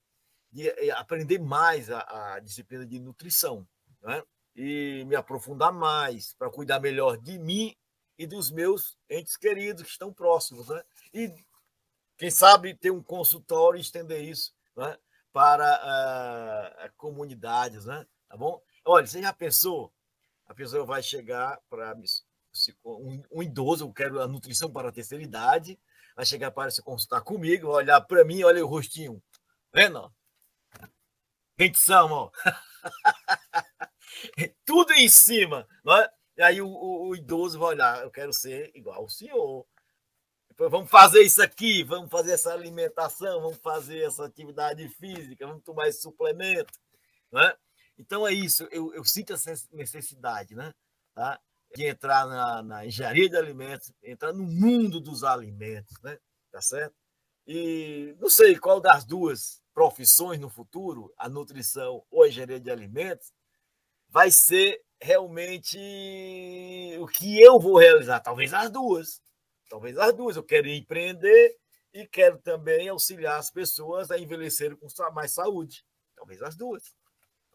de 0.51 0.67
eh, 0.67 0.91
aprender 0.91 1.39
mais 1.39 1.89
a, 1.89 2.33
a 2.33 2.39
disciplina 2.39 2.85
de 2.85 2.99
nutrição, 2.99 3.65
né? 4.01 4.21
e 4.53 5.05
me 5.05 5.15
aprofundar 5.15 5.71
mais 5.71 6.33
para 6.33 6.49
cuidar 6.49 6.81
melhor 6.81 7.17
de 7.17 7.39
mim 7.39 7.73
e 8.17 8.27
dos 8.27 8.51
meus 8.51 8.97
entes 9.09 9.37
queridos 9.37 9.83
que 9.83 9.89
estão 9.89 10.13
próximos, 10.13 10.67
né? 10.67 10.83
E 11.13 11.33
quem 12.17 12.29
sabe 12.29 12.75
ter 12.75 12.91
um 12.91 13.01
consultório 13.01 13.77
e 13.77 13.81
estender 13.81 14.21
isso, 14.21 14.53
né? 14.75 14.97
Para 15.31 16.85
uh, 16.85 16.93
comunidades, 16.97 17.85
né? 17.85 18.05
Tá 18.27 18.35
bom? 18.35 18.61
Olha, 18.85 19.07
você 19.07 19.21
já 19.21 19.31
pensou? 19.31 19.93
A 20.45 20.53
pessoa 20.53 20.85
vai 20.85 21.01
chegar 21.01 21.57
para 21.69 21.95
um, 23.31 23.43
idoso, 23.43 23.85
eu 23.85 23.93
quero 23.93 24.21
a 24.21 24.27
nutrição 24.27 24.71
para 24.71 24.89
a 24.89 24.91
terceira 24.91 25.23
idade, 25.23 25.79
vai 26.15 26.25
chegar 26.25 26.51
para 26.51 26.71
se 26.71 26.81
consultar 26.81 27.21
comigo, 27.21 27.67
vai 27.67 27.83
olhar 27.83 28.01
para 28.01 28.25
mim, 28.25 28.43
olha 28.43 28.63
o 28.63 28.67
rostinho, 28.67 29.21
vendo? 29.73 30.13
Dentição, 31.57 32.11
ó. 32.11 32.31
Tudo 34.65 34.93
em 34.93 35.09
cima, 35.09 35.67
não 35.83 35.95
é? 35.97 36.09
E 36.37 36.41
aí 36.41 36.61
o, 36.61 36.67
o, 36.67 37.09
o, 37.09 37.15
idoso 37.15 37.59
vai 37.59 37.69
olhar, 37.69 38.01
eu 38.01 38.11
quero 38.11 38.33
ser 38.33 38.71
igual 38.73 39.01
ao 39.01 39.09
senhor. 39.09 39.65
Depois 40.49 40.71
vamos 40.71 40.89
fazer 40.89 41.21
isso 41.21 41.41
aqui, 41.41 41.83
vamos 41.83 42.09
fazer 42.09 42.33
essa 42.33 42.53
alimentação, 42.53 43.41
vamos 43.41 43.57
fazer 43.57 43.99
essa 44.03 44.25
atividade 44.25 44.87
física, 44.89 45.47
vamos 45.47 45.63
tomar 45.63 45.87
esse 45.87 46.01
suplemento. 46.01 46.73
Né? 47.31 47.55
Então 47.97 48.27
é 48.27 48.33
isso, 48.33 48.67
eu, 48.71 48.93
eu 48.93 49.03
sinto 49.05 49.33
essa 49.33 49.53
necessidade 49.71 50.55
né? 50.55 50.73
tá? 51.13 51.39
De 51.73 51.85
entrar 51.85 52.27
na, 52.27 52.63
na 52.63 52.85
engenharia 52.85 53.29
de 53.29 53.37
alimentos, 53.37 53.91
entrar 54.03 54.33
no 54.33 54.43
mundo 54.43 54.99
dos 54.99 55.23
alimentos, 55.23 56.01
né? 56.01 56.17
tá 56.51 56.61
certo? 56.61 56.95
E 57.47 58.15
não 58.19 58.29
sei 58.29 58.57
qual 58.57 58.79
das 58.79 59.05
duas 59.05 59.61
profissões 59.73 60.39
no 60.39 60.49
futuro, 60.49 61.13
a 61.17 61.29
nutrição 61.29 62.03
ou 62.11 62.23
a 62.23 62.27
engenharia 62.27 62.59
de 62.59 62.69
alimentos, 62.69 63.33
vai 64.09 64.29
ser 64.29 64.81
realmente 65.01 65.77
o 66.99 67.07
que 67.07 67.41
eu 67.41 67.59
vou 67.59 67.77
realizar. 67.77 68.19
Talvez 68.19 68.53
as 68.53 68.69
duas. 68.69 69.21
Talvez 69.69 69.97
as 69.97 70.13
duas. 70.13 70.35
Eu 70.35 70.43
quero 70.43 70.67
empreender 70.67 71.57
e 71.93 72.05
quero 72.05 72.37
também 72.37 72.89
auxiliar 72.89 73.39
as 73.39 73.49
pessoas 73.49 74.11
a 74.11 74.19
envelhecerem 74.19 74.77
com 74.77 74.87
mais 75.13 75.31
saúde. 75.31 75.83
Talvez 76.15 76.41
as 76.41 76.55
duas. 76.55 76.93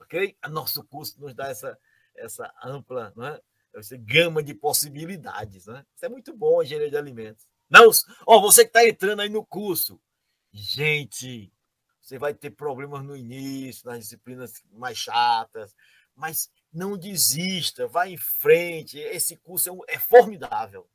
Ok? 0.01 0.37
A 0.43 0.49
nosso 0.49 0.83
curso 0.85 1.21
nos 1.21 1.35
dá 1.35 1.49
essa, 1.49 1.79
essa 2.17 2.53
ampla 2.63 3.13
né? 3.17 3.41
Essa 3.79 3.97
gama 3.97 4.43
de 4.43 4.55
possibilidades. 4.55 5.67
Né? 5.67 5.85
Isso 5.95 6.05
é 6.05 6.09
muito 6.09 6.37
bom, 6.37 6.63
engenharia 6.63 6.91
de 6.91 6.97
alimentos. 6.97 7.47
Não, 7.69 7.91
ó, 8.27 8.41
você 8.41 8.63
que 8.63 8.69
está 8.69 8.87
entrando 8.87 9.21
aí 9.21 9.29
no 9.29 9.45
curso, 9.45 10.01
gente, 10.53 11.53
você 12.01 12.19
vai 12.19 12.33
ter 12.33 12.51
problemas 12.51 13.03
no 13.03 13.17
início, 13.17 13.89
nas 13.89 14.01
disciplinas 14.01 14.63
mais 14.73 14.97
chatas, 14.97 15.75
mas 16.15 16.51
não 16.73 16.97
desista, 16.97 17.89
vá 17.89 18.09
em 18.09 18.17
frente. 18.17 18.99
Esse 18.99 19.37
curso 19.37 19.69
é, 19.69 19.73
um, 19.73 19.81
é 19.89 19.99
formidável. 19.99 20.87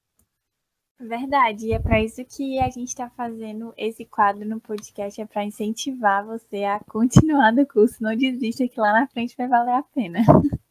Verdade, 1.00 1.68
e 1.68 1.74
é 1.74 1.80
para 1.80 2.02
isso 2.02 2.24
que 2.24 2.60
a 2.60 2.70
gente 2.70 2.90
está 2.90 3.10
fazendo 3.10 3.74
esse 3.76 4.06
quadro 4.06 4.48
no 4.48 4.62
podcast, 4.62 5.20
é 5.20 5.26
para 5.26 5.44
incentivar 5.44 6.24
você 6.24 6.64
a 6.64 6.80
continuar 6.80 7.52
no 7.52 7.66
curso. 7.66 8.04
Não 8.04 8.16
desista, 8.16 8.68
que 8.68 8.80
lá 8.80 8.94
na 8.94 9.08
frente 9.08 9.36
vai 9.36 9.48
valer 9.48 9.74
a 9.74 9.84
pena. 9.84 10.20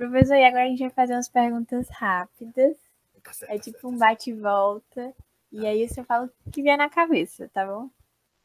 Professor, 0.00 0.34
e 0.34 0.44
agora 0.46 0.64
a 0.64 0.68
gente 0.68 0.80
vai 0.80 0.88
fazer 0.88 1.12
umas 1.12 1.28
perguntas 1.28 1.86
rápidas. 1.90 2.74
Tá 3.22 3.34
certo, 3.34 3.52
é 3.52 3.58
tá 3.58 3.64
tipo 3.64 3.80
certo, 3.80 3.88
um 3.88 3.98
tá 3.98 4.06
bate-volta. 4.06 5.14
E 5.52 5.66
aí 5.66 5.86
você 5.86 6.02
fala 6.02 6.24
o 6.46 6.50
que 6.50 6.62
vier 6.62 6.78
na 6.78 6.88
cabeça, 6.88 7.50
tá 7.50 7.66
bom? 7.66 7.90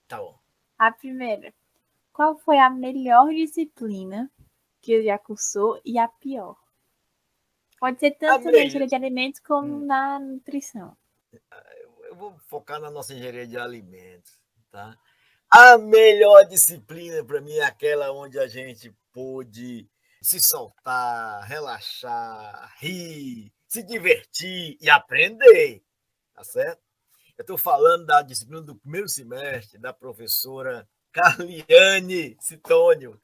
Tá 0.06 0.18
bom. 0.18 0.38
A 0.78 0.92
primeira. 0.92 1.54
Qual 2.12 2.38
foi 2.38 2.58
a 2.58 2.70
melhor 2.70 3.30
disciplina 3.30 4.30
que 4.82 5.02
já 5.02 5.18
cursou 5.18 5.80
e 5.86 5.98
a 5.98 6.10
pior? 6.10 6.58
Pode 7.80 8.02
ser 8.02 8.12
tanto 8.12 8.52
na 8.52 8.58
engenharia 8.58 8.88
de 8.88 8.96
alimentos 8.96 9.40
como 9.40 9.78
hum. 9.78 9.86
na 9.86 10.20
nutrição. 10.20 10.98
Eu 12.10 12.18
vou 12.18 12.38
focar 12.48 12.82
na 12.82 12.92
nossa 12.92 13.14
engenharia 13.14 13.48
de 13.48 13.58
alimentos, 13.58 14.42
tá? 14.70 14.98
A 15.50 15.78
melhor 15.78 16.44
disciplina 16.44 17.24
para 17.24 17.40
mim 17.40 17.54
é 17.54 17.64
aquela 17.64 18.12
onde 18.12 18.38
a 18.38 18.46
gente 18.46 18.94
pôde 19.14 19.88
se 20.26 20.42
soltar, 20.42 21.44
relaxar, 21.44 22.74
rir, 22.80 23.54
se 23.68 23.84
divertir 23.84 24.76
e 24.82 24.90
aprender, 24.90 25.84
tá 26.34 26.44
certo? 26.44 26.82
Eu 27.38 27.44
estou 27.44 27.58
falando 27.58 28.06
da 28.06 28.24
disciplina 28.24 28.62
do 28.62 28.76
primeiro 28.76 29.08
semestre 29.08 29.78
da 29.78 29.94
professora 29.94 30.90
Carliane 31.12 32.36
Citônio, 32.40 33.22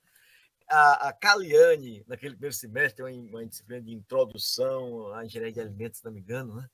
a, 0.70 1.10
a 1.10 1.14
Caliane, 1.14 2.04
naquele 2.08 2.36
primeiro 2.36 2.56
semestre, 2.56 3.04
uma, 3.04 3.10
uma 3.10 3.46
disciplina 3.48 3.82
de 3.82 3.94
introdução 3.94 5.12
à 5.14 5.26
engenharia 5.26 5.54
de 5.54 5.60
alimentos, 5.60 6.00
se 6.00 6.06
não 6.06 6.12
me 6.12 6.20
engano, 6.20 6.56
né? 6.56 6.70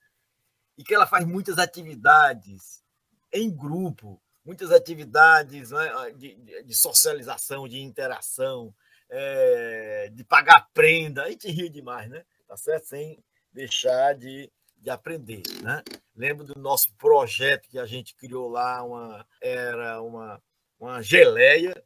e 0.77 0.83
que 0.83 0.93
ela 0.93 1.07
faz 1.07 1.25
muitas 1.25 1.57
atividades 1.57 2.83
em 3.31 3.49
grupo, 3.49 4.21
muitas 4.45 4.71
atividades 4.71 5.71
né, 5.71 6.11
de, 6.17 6.63
de, 6.63 6.75
socialização, 6.75 7.67
de 7.67 7.79
interação, 7.79 8.75
é, 9.09 10.09
de 10.13 10.23
pagar 10.23 10.67
prenda. 10.73 11.23
A 11.23 11.29
gente 11.29 11.49
ri 11.49 11.69
demais, 11.69 12.09
né? 12.09 12.23
Tá 12.47 12.55
certo? 12.57 12.85
Sem 12.85 13.23
deixar 13.51 14.13
de, 14.15 14.51
de 14.77 14.89
aprender, 14.89 15.43
né? 15.61 15.83
Lembro 16.15 16.45
do 16.45 16.59
nosso 16.59 16.93
projeto 16.95 17.69
que 17.69 17.79
a 17.79 17.85
gente 17.85 18.15
criou 18.15 18.49
lá, 18.49 18.83
uma, 18.83 19.27
era 19.41 20.01
uma, 20.01 20.41
uma 20.79 21.01
geleia 21.01 21.83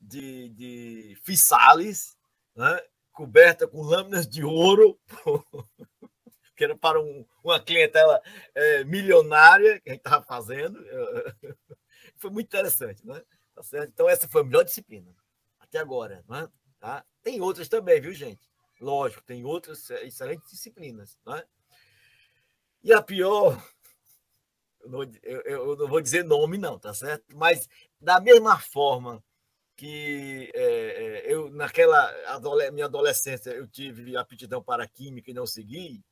de, 0.00 0.48
de 0.50 1.18
fissales, 1.22 2.16
né? 2.54 2.80
coberta 3.12 3.68
com 3.68 3.82
lâminas 3.82 4.26
de 4.26 4.42
ouro, 4.42 4.98
que 6.56 6.64
era 6.64 6.76
para 6.76 7.00
um, 7.00 7.26
uma 7.44 7.60
clientela 7.60 8.20
é, 8.54 8.84
milionária 8.84 9.80
que 9.80 9.90
a 9.90 9.92
gente 9.92 10.00
estava 10.00 10.24
fazendo. 10.24 10.78
Foi 12.16 12.30
muito 12.30 12.46
interessante, 12.46 13.06
né? 13.06 13.22
Tá 13.54 13.62
certo? 13.62 13.90
Então, 13.90 14.08
essa 14.08 14.28
foi 14.28 14.40
a 14.40 14.44
melhor 14.44 14.64
disciplina 14.64 15.14
até 15.58 15.78
agora. 15.78 16.24
Né? 16.28 16.48
Tá? 16.80 17.04
Tem 17.22 17.40
outras 17.40 17.68
também, 17.68 18.00
viu, 18.00 18.12
gente? 18.12 18.50
Lógico, 18.80 19.22
tem 19.22 19.44
outras 19.44 19.90
excelentes 19.90 20.50
disciplinas. 20.50 21.18
Né? 21.26 21.44
E 22.82 22.92
a 22.92 23.02
pior, 23.02 23.62
eu 25.44 25.76
não, 25.76 25.86
vou 25.86 26.00
dizer 26.00 26.24
nome, 26.24 26.56
não, 26.56 26.78
tá 26.78 26.94
certo? 26.94 27.36
Mas 27.36 27.68
da 28.00 28.18
mesma 28.18 28.58
forma 28.58 29.22
que 29.76 30.50
é, 30.54 30.62
é, 30.62 31.32
eu, 31.32 31.50
naquela 31.50 32.12
minha 32.72 32.86
adolescência, 32.86 33.50
eu 33.50 33.66
tive 33.66 34.16
aptidão 34.16 34.62
para 34.62 34.86
química 34.88 35.30
e 35.30 35.34
não 35.34 35.46
segui, 35.46 36.02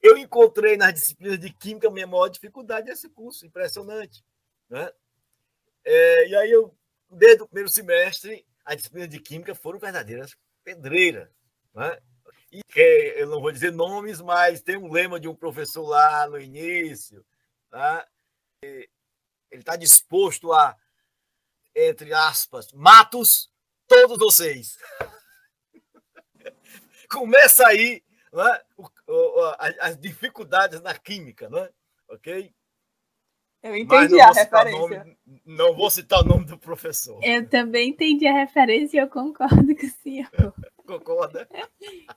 eu 0.00 0.16
encontrei 0.16 0.76
nas 0.76 0.94
disciplinas 0.94 1.38
de 1.38 1.52
química 1.52 1.88
a 1.88 1.90
minha 1.90 2.06
maior 2.06 2.28
dificuldade 2.28 2.88
nesse 2.88 3.08
curso, 3.08 3.46
impressionante. 3.46 4.24
Né? 4.68 4.90
É, 5.84 6.28
e 6.28 6.34
aí, 6.34 6.50
eu, 6.50 6.76
desde 7.10 7.42
o 7.42 7.46
primeiro 7.46 7.68
semestre, 7.68 8.44
as 8.64 8.76
disciplinas 8.76 9.08
de 9.08 9.20
química 9.20 9.54
foram 9.54 9.78
verdadeiras 9.78 10.36
pedreiras. 10.64 11.28
Né? 11.74 11.98
E 12.52 12.62
eu 13.16 13.28
não 13.28 13.40
vou 13.40 13.50
dizer 13.50 13.72
nomes, 13.72 14.20
mas 14.20 14.62
tem 14.62 14.76
um 14.76 14.92
lema 14.92 15.18
de 15.18 15.28
um 15.28 15.34
professor 15.34 15.86
lá 15.86 16.26
no 16.26 16.38
início. 16.38 17.24
Tá? 17.70 18.06
Ele 18.62 18.88
está 19.50 19.76
disposto 19.76 20.52
a 20.52 20.76
entre 21.74 22.12
aspas, 22.12 22.72
matos 22.72 23.50
todos 23.86 24.18
vocês. 24.18 24.78
Começa 27.10 27.66
aí 27.66 28.02
né, 28.32 28.62
as 29.80 29.98
dificuldades 29.98 30.80
na 30.80 30.96
química, 30.96 31.48
né? 31.48 31.68
ok? 32.08 32.54
Eu 33.62 33.76
entendi 33.76 34.20
a 34.20 34.32
referência. 34.32 35.04
Nome, 35.04 35.16
não 35.46 35.74
vou 35.74 35.88
citar 35.88 36.20
o 36.22 36.24
nome 36.24 36.44
do 36.46 36.58
professor. 36.58 37.20
Eu 37.22 37.48
também 37.48 37.90
entendi 37.90 38.26
a 38.26 38.32
referência 38.32 38.96
e 38.96 39.00
eu 39.00 39.08
concordo 39.08 39.74
com 39.76 39.86
o 39.86 39.90
senhor. 40.02 40.28
Concorda? 40.84 41.48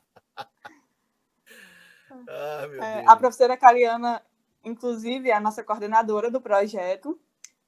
ah, 2.28 2.68
é, 2.82 3.06
a 3.08 3.16
professora 3.16 3.56
Cariana, 3.56 4.24
inclusive, 4.64 5.30
é 5.30 5.34
a 5.34 5.40
nossa 5.40 5.64
coordenadora 5.64 6.32
do 6.32 6.42
projeto. 6.42 7.20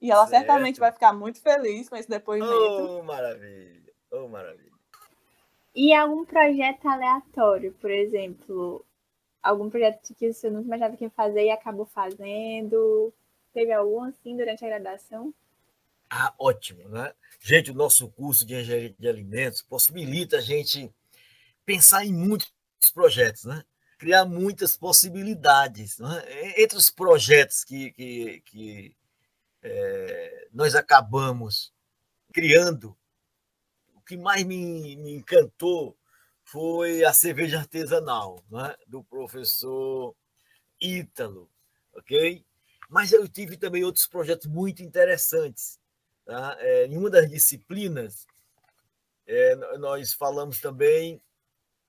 E 0.01 0.11
ela 0.11 0.25
certo. 0.27 0.45
certamente 0.45 0.79
vai 0.79 0.91
ficar 0.91 1.13
muito 1.13 1.41
feliz 1.41 1.87
com 1.87 1.95
esse 1.95 2.09
depoimento. 2.09 2.51
Oh, 2.51 3.03
maravilha! 3.03 3.93
Oh, 4.11 4.27
maravilha! 4.27 4.71
E 5.73 5.93
algum 5.93 6.25
projeto 6.25 6.87
aleatório, 6.87 7.73
por 7.73 7.91
exemplo, 7.91 8.83
algum 9.41 9.69
projeto 9.69 10.15
que 10.15 10.33
você 10.33 10.49
nunca 10.49 10.65
imaginava 10.65 10.97
que 10.97 11.03
ia 11.03 11.09
fazer 11.11 11.45
e 11.45 11.51
acabou 11.51 11.85
fazendo? 11.85 13.13
Teve 13.57 13.73
algum 13.73 14.03
assim 14.03 14.37
durante 14.37 14.63
a 14.63 14.67
graduação? 14.67 15.33
Ah, 16.07 16.31
ótimo, 16.37 16.87
né? 16.89 17.11
Gente, 17.39 17.71
o 17.71 17.73
nosso 17.73 18.07
curso 18.07 18.45
de 18.45 18.53
engenharia 18.53 18.95
de 18.99 19.07
alimentos 19.07 19.63
possibilita 19.63 20.37
a 20.37 20.41
gente 20.41 20.93
pensar 21.65 22.05
em 22.05 22.13
muitos 22.13 22.53
projetos, 22.93 23.45
né? 23.45 23.65
Criar 23.97 24.25
muitas 24.25 24.77
possibilidades. 24.77 25.97
Né? 25.97 26.53
Entre 26.55 26.77
os 26.77 26.91
projetos 26.91 27.63
que, 27.63 27.91
que, 27.93 28.41
que 28.41 28.95
é, 29.63 30.49
nós 30.53 30.75
acabamos 30.75 31.73
criando. 32.31 32.95
O 33.95 34.01
que 34.01 34.15
mais 34.15 34.43
me, 34.43 34.95
me 34.97 35.15
encantou 35.15 35.97
foi 36.43 37.03
a 37.03 37.11
cerveja 37.11 37.57
artesanal, 37.57 38.39
né? 38.51 38.75
do 38.85 39.03
professor 39.03 40.15
Ítalo, 40.79 41.49
ok? 41.91 42.45
Mas 42.89 43.11
eu 43.11 43.27
tive 43.27 43.57
também 43.57 43.83
outros 43.83 44.07
projetos 44.07 44.47
muito 44.47 44.81
interessantes. 44.81 45.79
Tá? 46.25 46.55
É, 46.59 46.85
em 46.85 46.97
uma 46.97 47.09
das 47.09 47.29
disciplinas, 47.29 48.25
é, 49.25 49.55
nós 49.77 50.13
falamos 50.13 50.59
também 50.59 51.21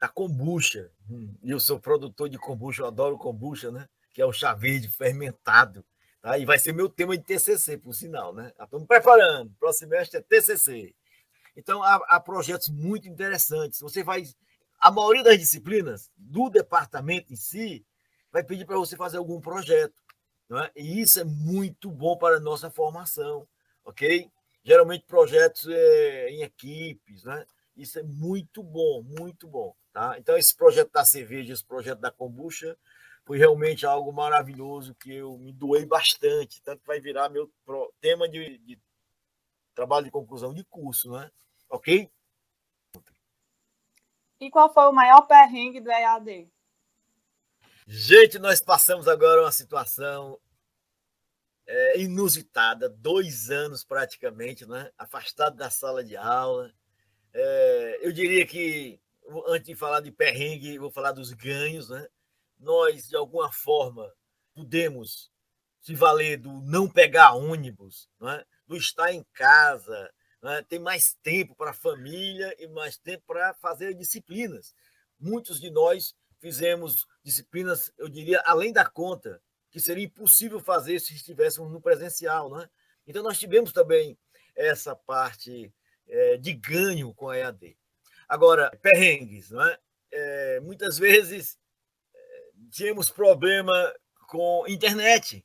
da 0.01 0.09
kombucha. 0.09 0.91
Hum, 1.11 1.35
e 1.43 1.51
eu 1.51 1.61
sou 1.61 1.79
produtor 1.79 2.29
de 2.29 2.39
kombucha, 2.39 2.83
eu 2.83 2.87
adoro 2.87 3.19
kombucha, 3.19 3.71
né? 3.71 3.89
que 4.13 4.23
é 4.23 4.27
o 4.27 4.33
chá 4.33 4.55
verde 4.55 4.89
fermentado. 4.89 5.85
Tá? 6.21 6.39
E 6.39 6.45
vai 6.45 6.59
ser 6.59 6.73
meu 6.73 6.89
tema 6.89 7.17
de 7.17 7.25
TCC, 7.25 7.79
por 7.79 7.95
sinal. 7.95 8.35
Né? 8.35 8.53
Estamos 8.61 8.87
preparando. 8.87 9.53
Próximo 9.59 9.91
semestre 9.91 10.19
é 10.19 10.23
TCC. 10.23 10.95
Então, 11.57 11.83
há, 11.83 11.97
há, 12.09 12.21
projetos 12.21 12.69
muito 12.69 13.09
interessantes. 13.09 13.81
Você 13.81 14.03
vai. 14.03 14.25
A 14.81 14.93
maioria 14.93 15.25
das 15.25 15.39
disciplinas 15.39 16.09
do 16.17 16.49
departamento 16.49 17.33
em 17.33 17.37
si 17.37 17.85
vai 18.31 18.45
pedir 18.45 18.65
para 18.65 18.77
você 18.77 18.97
fazer 18.97 19.17
algum 19.17 19.41
projeto. 19.41 19.95
Né? 20.49 20.71
E 20.77 21.01
isso 21.01 21.21
é 21.21 21.25
muito 21.25 21.91
bom 21.91 22.17
para 22.17 22.37
a 22.37 22.41
nossa 22.41 22.71
formação. 22.71 23.47
Ok? 23.85 24.31
Geralmente, 24.63 25.05
projetos 25.07 25.67
é, 25.69 26.31
em 26.31 26.43
equipes. 26.43 27.25
Né? 27.25 27.47
Isso 27.77 27.99
é 27.99 28.03
muito 28.03 28.63
bom, 28.63 29.03
muito 29.03 29.47
bom. 29.47 29.75
Tá? 29.93 30.17
Então, 30.19 30.37
esse 30.37 30.55
projeto 30.55 30.93
da 30.93 31.05
cerveja, 31.05 31.53
esse 31.53 31.65
projeto 31.65 31.99
da 31.99 32.11
kombucha, 32.11 32.77
foi 33.29 33.37
realmente 33.37 33.85
algo 33.85 34.11
maravilhoso 34.11 34.95
que 34.95 35.15
eu 35.15 35.37
me 35.37 35.53
doei 35.53 35.85
bastante, 35.85 36.63
tanto 36.63 36.83
vai 36.87 36.99
virar 36.99 37.29
meu 37.29 37.53
tema 38.01 38.27
de, 38.27 38.57
de 38.57 38.79
trabalho 39.75 40.07
de 40.07 40.11
conclusão 40.11 40.55
de 40.55 40.65
curso, 40.65 41.13
né? 41.13 41.31
Ok? 41.69 42.11
E 44.41 44.51
qual 44.51 44.73
foi 44.73 44.85
o 44.85 44.93
maior 44.93 45.23
perrengue 45.23 45.79
do 45.79 45.91
EAD? 45.91 46.51
Gente, 47.91 48.39
nós 48.39 48.61
passamos 48.61 49.09
agora 49.09 49.41
uma 49.41 49.51
situação 49.51 50.39
é, 51.67 51.99
inusitada, 51.99 52.87
dois 52.87 53.49
anos 53.49 53.83
praticamente, 53.83 54.67
né? 54.67 54.93
afastado 54.99 55.57
da 55.57 55.71
sala 55.71 56.05
de 56.05 56.15
aula. 56.15 56.71
É, 57.33 57.99
eu 58.03 58.13
diria 58.13 58.47
que, 58.47 59.01
antes 59.47 59.69
de 59.69 59.75
falar 59.75 60.01
de 60.01 60.13
perrengue, 60.13 60.79
vou 60.79 60.91
falar 60.91 61.13
dos 61.13 61.33
ganhos, 61.33 61.89
né? 61.89 62.07
nós, 62.59 63.09
de 63.09 63.17
alguma 63.17 63.51
forma, 63.51 64.13
podemos 64.55 65.31
se 65.81 65.95
valer 65.95 66.37
do 66.37 66.61
não 66.61 66.87
pegar 66.91 67.33
ônibus, 67.33 68.07
é? 68.23 68.45
do 68.67 68.77
estar 68.77 69.15
em 69.15 69.25
casa, 69.33 70.13
é? 70.45 70.63
ter 70.63 70.79
mais 70.79 71.15
tempo 71.23 71.57
para 71.57 71.71
a 71.71 71.75
família 71.75 72.55
e 72.59 72.69
mais 72.69 72.99
tempo 72.99 73.25
para 73.27 73.55
fazer 73.55 73.95
disciplinas. 73.95 74.75
Muitos 75.19 75.59
de 75.59 75.71
nós 75.71 76.15
fizemos 76.41 77.07
disciplinas, 77.23 77.93
eu 77.99 78.09
diria, 78.09 78.43
além 78.45 78.73
da 78.73 78.85
conta, 78.85 79.41
que 79.71 79.81
seria 79.81 80.05
impossível 80.05 80.61
fazer 80.61 80.99
se 81.01 81.15
estivéssemos 81.15 81.71
no 81.71 81.81
presencial. 81.81 82.51
Né? 82.51 82.69
Então, 83.07 83.23
nós 83.23 83.39
tivemos 83.39 83.73
também 83.73 84.19
essa 84.57 84.95
parte 84.95 85.73
é, 86.09 86.37
de 86.37 86.53
ganho 86.53 87.13
com 87.15 87.29
a 87.29 87.37
EAD. 87.37 87.77
Agora, 88.29 88.71
perrengues, 88.83 89.51
não 89.51 89.65
é? 89.65 89.79
é 90.11 90.61
muitas 90.61 90.99
vezes 90.99 91.59
tínhamos 92.71 93.11
problema 93.11 93.95
com 94.29 94.65
internet. 94.69 95.45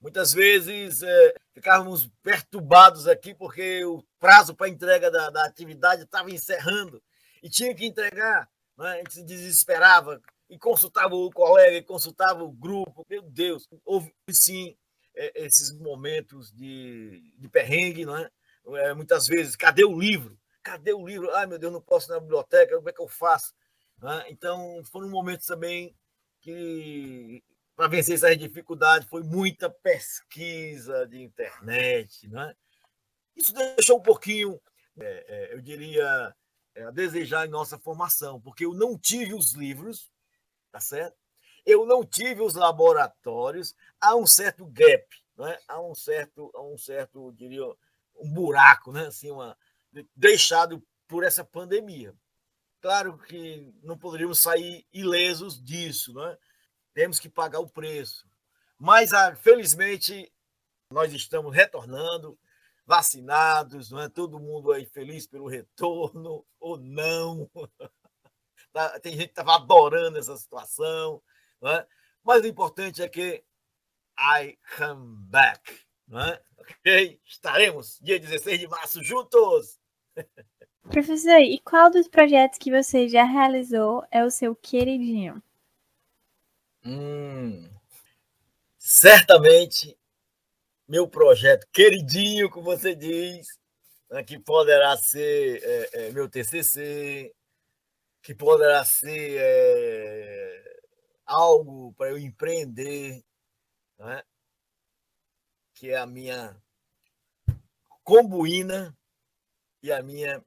Muitas 0.00 0.32
vezes 0.32 1.02
é, 1.02 1.34
ficávamos 1.52 2.08
perturbados 2.22 3.08
aqui 3.08 3.34
porque 3.34 3.84
o 3.84 4.04
prazo 4.20 4.54
para 4.54 4.68
entrega 4.68 5.10
da, 5.10 5.30
da 5.30 5.44
atividade 5.44 6.04
estava 6.04 6.30
encerrando 6.30 7.02
e 7.42 7.50
tinha 7.50 7.74
que 7.74 7.84
entregar. 7.84 8.48
Né? 8.78 8.90
A 8.90 8.96
gente 8.98 9.14
se 9.14 9.24
desesperava 9.24 10.20
e 10.48 10.58
consultava 10.58 11.14
o 11.14 11.30
colega, 11.30 11.76
e 11.76 11.82
consultava 11.82 12.42
o 12.42 12.52
grupo. 12.52 13.04
Meu 13.08 13.22
Deus, 13.22 13.68
houve 13.84 14.14
sim 14.30 14.76
é, 15.14 15.44
esses 15.44 15.72
momentos 15.72 16.52
de, 16.52 17.34
de 17.36 17.48
perrengue, 17.48 18.06
não 18.06 18.16
é? 18.16 18.30
é? 18.76 18.94
Muitas 18.94 19.26
vezes, 19.26 19.56
cadê 19.56 19.84
o 19.84 19.98
livro? 19.98 20.38
Cadê 20.62 20.92
o 20.92 21.06
livro? 21.06 21.30
Ai, 21.34 21.46
meu 21.46 21.58
Deus, 21.58 21.72
não 21.72 21.80
posso 21.80 22.10
ir 22.10 22.14
na 22.14 22.20
biblioteca, 22.20 22.76
como 22.76 22.88
é 22.88 22.92
que 22.92 23.02
eu 23.02 23.08
faço? 23.08 23.52
É? 24.02 24.30
Então, 24.30 24.80
foram 24.84 25.08
momentos 25.08 25.46
também 25.46 25.94
que 26.40 27.42
para 27.74 27.88
vencer 27.88 28.14
essas 28.14 28.36
dificuldades 28.38 29.08
foi 29.08 29.22
muita 29.22 29.68
pesquisa 29.68 31.06
de 31.06 31.22
internet, 31.22 32.28
né? 32.28 32.54
Isso 33.36 33.52
deixou 33.54 33.98
um 33.98 34.02
pouquinho, 34.02 34.60
é, 34.98 35.50
eu 35.52 35.60
diria, 35.60 36.34
a 36.84 36.90
desejar 36.90 37.46
em 37.46 37.50
nossa 37.50 37.78
formação, 37.78 38.40
porque 38.40 38.64
eu 38.64 38.74
não 38.74 38.98
tive 38.98 39.34
os 39.34 39.52
livros, 39.52 40.10
tá 40.70 40.80
certo? 40.80 41.16
Eu 41.64 41.84
não 41.84 42.04
tive 42.04 42.40
os 42.40 42.54
laboratórios, 42.54 43.74
há 44.00 44.14
um 44.16 44.26
certo 44.26 44.64
gap, 44.66 45.06
né? 45.36 45.58
há 45.68 45.80
um 45.80 45.94
certo, 45.94 46.50
há 46.54 46.62
um 46.62 46.78
certo, 46.78 47.32
diria, 47.32 47.64
um 48.16 48.32
buraco, 48.32 48.92
né? 48.92 49.06
assim, 49.06 49.30
uma, 49.30 49.56
deixado 50.14 50.82
por 51.06 51.24
essa 51.24 51.44
pandemia. 51.44 52.14
Claro 52.80 53.18
que 53.18 53.72
não 53.82 53.98
poderíamos 53.98 54.38
sair 54.38 54.86
ilesos 54.92 55.62
disso, 55.62 56.14
né? 56.14 56.38
temos 56.94 57.18
que 57.18 57.28
pagar 57.28 57.60
o 57.60 57.68
preço. 57.68 58.26
Mas, 58.78 59.12
ah, 59.12 59.34
felizmente, 59.34 60.32
nós 60.90 61.12
estamos 61.12 61.54
retornando, 61.54 62.38
vacinados, 62.88 63.90
não 63.90 64.00
é? 64.00 64.08
Todo 64.08 64.40
mundo 64.40 64.72
aí 64.72 64.86
feliz 64.86 65.26
pelo 65.26 65.46
retorno 65.46 66.44
ou 66.58 66.78
não. 66.78 67.48
Tá, 68.70 69.00
tem 69.00 69.12
gente 69.12 69.28
que 69.28 69.30
estava 69.30 69.54
adorando 69.54 70.18
essa 70.18 70.36
situação, 70.36 71.22
não 71.58 71.70
é? 71.70 71.86
Mas 72.22 72.42
o 72.42 72.46
importante 72.46 73.02
é 73.02 73.08
que 73.08 73.42
I 74.18 74.58
come 74.76 75.16
back, 75.20 75.80
não 76.06 76.20
é? 76.20 76.42
Ok? 76.58 77.20
Estaremos 77.24 77.98
dia 78.02 78.20
16 78.20 78.60
de 78.60 78.68
março 78.68 79.02
juntos. 79.02 79.80
Professor, 80.90 81.40
e 81.40 81.58
qual 81.60 81.90
dos 81.90 82.08
projetos 82.08 82.58
que 82.58 82.70
você 82.70 83.08
já 83.08 83.24
realizou 83.24 84.04
é 84.10 84.22
o 84.22 84.30
seu 84.30 84.54
queridinho? 84.54 85.42
Hum, 86.84 87.70
certamente 88.76 89.97
meu 90.88 91.06
projeto 91.06 91.66
queridinho, 91.70 92.48
como 92.48 92.64
você 92.64 92.94
diz, 92.94 93.46
né, 94.10 94.24
que 94.24 94.38
poderá 94.38 94.96
ser 94.96 95.62
é, 95.62 96.06
é, 96.08 96.12
meu 96.12 96.28
TCC, 96.28 97.34
que 98.22 98.34
poderá 98.34 98.84
ser 98.84 99.36
é, 99.38 100.80
algo 101.26 101.92
para 101.92 102.10
eu 102.10 102.18
empreender, 102.18 103.22
né, 103.98 104.22
que 105.74 105.90
é 105.90 105.98
a 105.98 106.06
minha 106.06 106.56
combuína 108.02 108.96
e 109.82 109.92
a 109.92 110.02
minha 110.02 110.42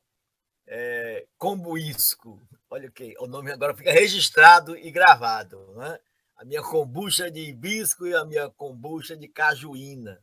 é, 0.65 1.27
combuísco. 1.37 2.41
Olha 2.69 2.89
o 2.89 2.91
que 2.91 3.13
o 3.19 3.27
nome 3.27 3.51
agora 3.51 3.75
fica 3.75 3.91
registrado 3.91 4.75
e 4.75 4.89
gravado, 4.89 5.75
né? 5.75 5.99
A 6.37 6.43
minha 6.43 6.63
kombucha 6.63 7.29
de 7.29 7.41
hibisco 7.41 8.07
e 8.07 8.15
a 8.15 8.25
minha 8.25 8.49
kombucha 8.49 9.15
de 9.15 9.27
cajuína. 9.27 10.19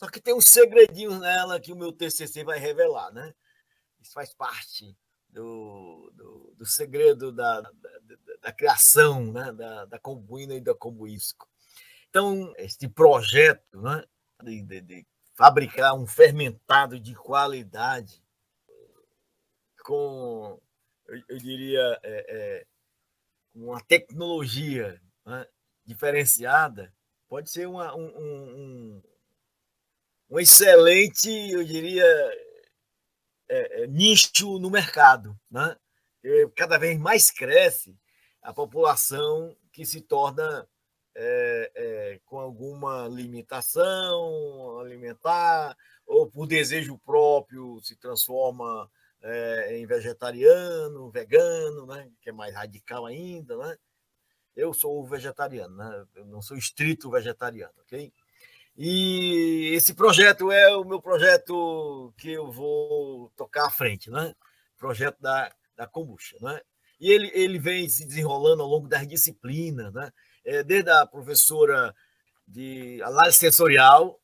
Só 0.00 0.08
que 0.08 0.18
tem 0.18 0.32
uns 0.32 0.46
segredinhos 0.46 1.20
nela 1.20 1.60
que 1.60 1.74
o 1.74 1.76
meu 1.76 1.92
TCC 1.92 2.42
vai 2.42 2.58
revelar, 2.58 3.12
né? 3.12 3.34
Isso 4.00 4.14
faz 4.14 4.32
parte 4.32 4.96
do, 5.28 6.10
do, 6.14 6.54
do 6.56 6.64
segredo 6.64 7.30
da, 7.30 7.60
da, 7.60 7.70
da, 7.70 8.16
da, 8.40 8.50
criação, 8.50 9.30
né? 9.30 9.52
da, 9.52 9.84
da 9.84 9.98
combuína 9.98 10.54
e 10.54 10.60
da 10.62 10.74
combuísco. 10.74 11.46
Então, 12.08 12.50
este 12.56 12.88
projeto 12.88 13.78
né? 13.78 14.02
de, 14.42 14.62
de, 14.62 14.80
de 14.80 15.06
fabricar 15.34 15.94
um 15.94 16.06
fermentado 16.06 16.98
de 16.98 17.14
qualidade 17.14 18.24
com, 19.84 20.58
eu, 21.08 21.22
eu 21.28 21.36
diria, 21.36 22.00
é, 22.02 22.26
é, 22.26 22.66
uma 23.54 23.82
tecnologia 23.82 24.98
né? 25.26 25.46
diferenciada, 25.84 26.90
pode 27.28 27.50
ser 27.50 27.68
uma, 27.68 27.94
um, 27.94 28.06
um, 28.06 28.79
um 30.30 30.38
excelente, 30.38 31.28
eu 31.50 31.64
diria, 31.64 32.06
é, 33.48 33.82
é, 33.82 33.86
nicho 33.88 34.58
no 34.58 34.70
mercado. 34.70 35.36
Né? 35.50 35.76
Cada 36.54 36.78
vez 36.78 36.98
mais 36.98 37.30
cresce 37.30 37.98
a 38.40 38.52
população 38.52 39.56
que 39.72 39.84
se 39.84 40.00
torna 40.00 40.68
é, 41.14 41.72
é, 41.74 42.20
com 42.24 42.38
alguma 42.38 43.08
limitação 43.08 44.78
alimentar, 44.78 45.76
ou 46.06 46.30
por 46.30 46.46
desejo 46.46 46.98
próprio 46.98 47.80
se 47.82 47.96
transforma 47.96 48.90
é, 49.22 49.78
em 49.78 49.86
vegetariano, 49.86 51.10
vegano, 51.10 51.86
né? 51.86 52.08
que 52.20 52.30
é 52.30 52.32
mais 52.32 52.54
radical 52.54 53.04
ainda. 53.04 53.56
Né? 53.56 53.76
Eu 54.54 54.72
sou 54.72 55.04
vegetariano, 55.04 55.76
né? 55.76 56.06
eu 56.14 56.24
não 56.26 56.40
sou 56.40 56.56
estrito 56.56 57.10
vegetariano, 57.10 57.74
ok? 57.80 58.12
E 58.82 59.74
esse 59.74 59.92
projeto 59.92 60.50
é 60.50 60.74
o 60.74 60.84
meu 60.84 61.02
projeto 61.02 62.14
que 62.16 62.32
eu 62.32 62.50
vou 62.50 63.30
tocar 63.36 63.66
à 63.66 63.70
frente, 63.70 64.10
né? 64.10 64.34
Projeto 64.78 65.20
da, 65.20 65.52
da 65.76 65.86
kombucha, 65.86 66.38
né? 66.40 66.58
E 66.98 67.10
ele, 67.10 67.30
ele 67.34 67.58
vem 67.58 67.86
se 67.90 68.06
desenrolando 68.06 68.62
ao 68.62 68.68
longo 68.70 68.88
das 68.88 69.06
disciplinas, 69.06 69.92
né? 69.92 70.10
É, 70.42 70.62
desde 70.62 70.90
a 70.90 71.04
professora 71.04 71.94
de 72.48 73.02
análise 73.02 73.36
sensorial, 73.36 74.18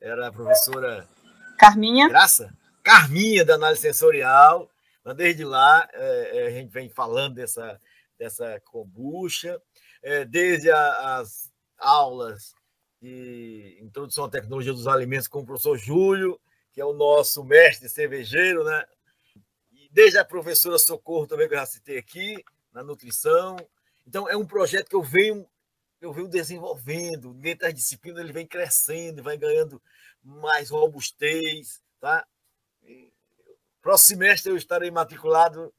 era 0.00 0.26
a 0.26 0.32
professora 0.32 1.08
Carminha. 1.56 2.08
Graça? 2.08 2.52
Carminha 2.82 3.44
da 3.44 3.54
análise 3.54 3.82
sensorial. 3.82 4.68
Mas 5.04 5.14
desde 5.14 5.44
lá 5.44 5.88
é, 5.92 6.30
é, 6.38 6.46
a 6.48 6.50
gente 6.50 6.72
vem 6.72 6.88
falando 6.88 7.36
dessa, 7.36 7.80
dessa 8.18 8.60
kombucha, 8.64 9.62
é, 10.02 10.24
desde 10.24 10.68
a, 10.68 11.18
as 11.18 11.48
aulas 11.78 12.57
de 13.00 13.78
introdução 13.80 14.24
à 14.24 14.28
tecnologia 14.28 14.72
dos 14.72 14.86
alimentos 14.86 15.28
com 15.28 15.40
o 15.40 15.46
professor 15.46 15.76
Júlio, 15.76 16.40
que 16.72 16.80
é 16.80 16.84
o 16.84 16.92
nosso 16.92 17.44
mestre 17.44 17.88
cervejeiro, 17.88 18.64
né? 18.64 18.84
E 19.72 19.88
desde 19.90 20.18
a 20.18 20.24
professora 20.24 20.78
Socorro 20.78 21.26
também 21.26 21.48
que 21.48 21.54
eu 21.54 21.58
já 21.58 21.66
citei 21.66 21.98
aqui, 21.98 22.44
na 22.72 22.82
nutrição. 22.82 23.56
Então 24.06 24.28
é 24.28 24.36
um 24.36 24.46
projeto 24.46 24.88
que 24.88 24.96
eu 24.96 25.02
venho 25.02 25.48
eu 26.00 26.12
venho 26.12 26.28
desenvolvendo, 26.28 27.34
dentro 27.34 27.66
das 27.66 27.74
disciplinas 27.74 28.22
ele 28.22 28.32
vem 28.32 28.46
crescendo, 28.46 29.22
vai 29.22 29.36
ganhando 29.36 29.82
mais 30.22 30.70
robustez, 30.70 31.82
tá? 31.98 32.24
E, 32.84 33.12
próximo 33.82 34.18
semestre 34.18 34.52
eu 34.52 34.56
estarei 34.56 34.90
matriculado 34.90 35.74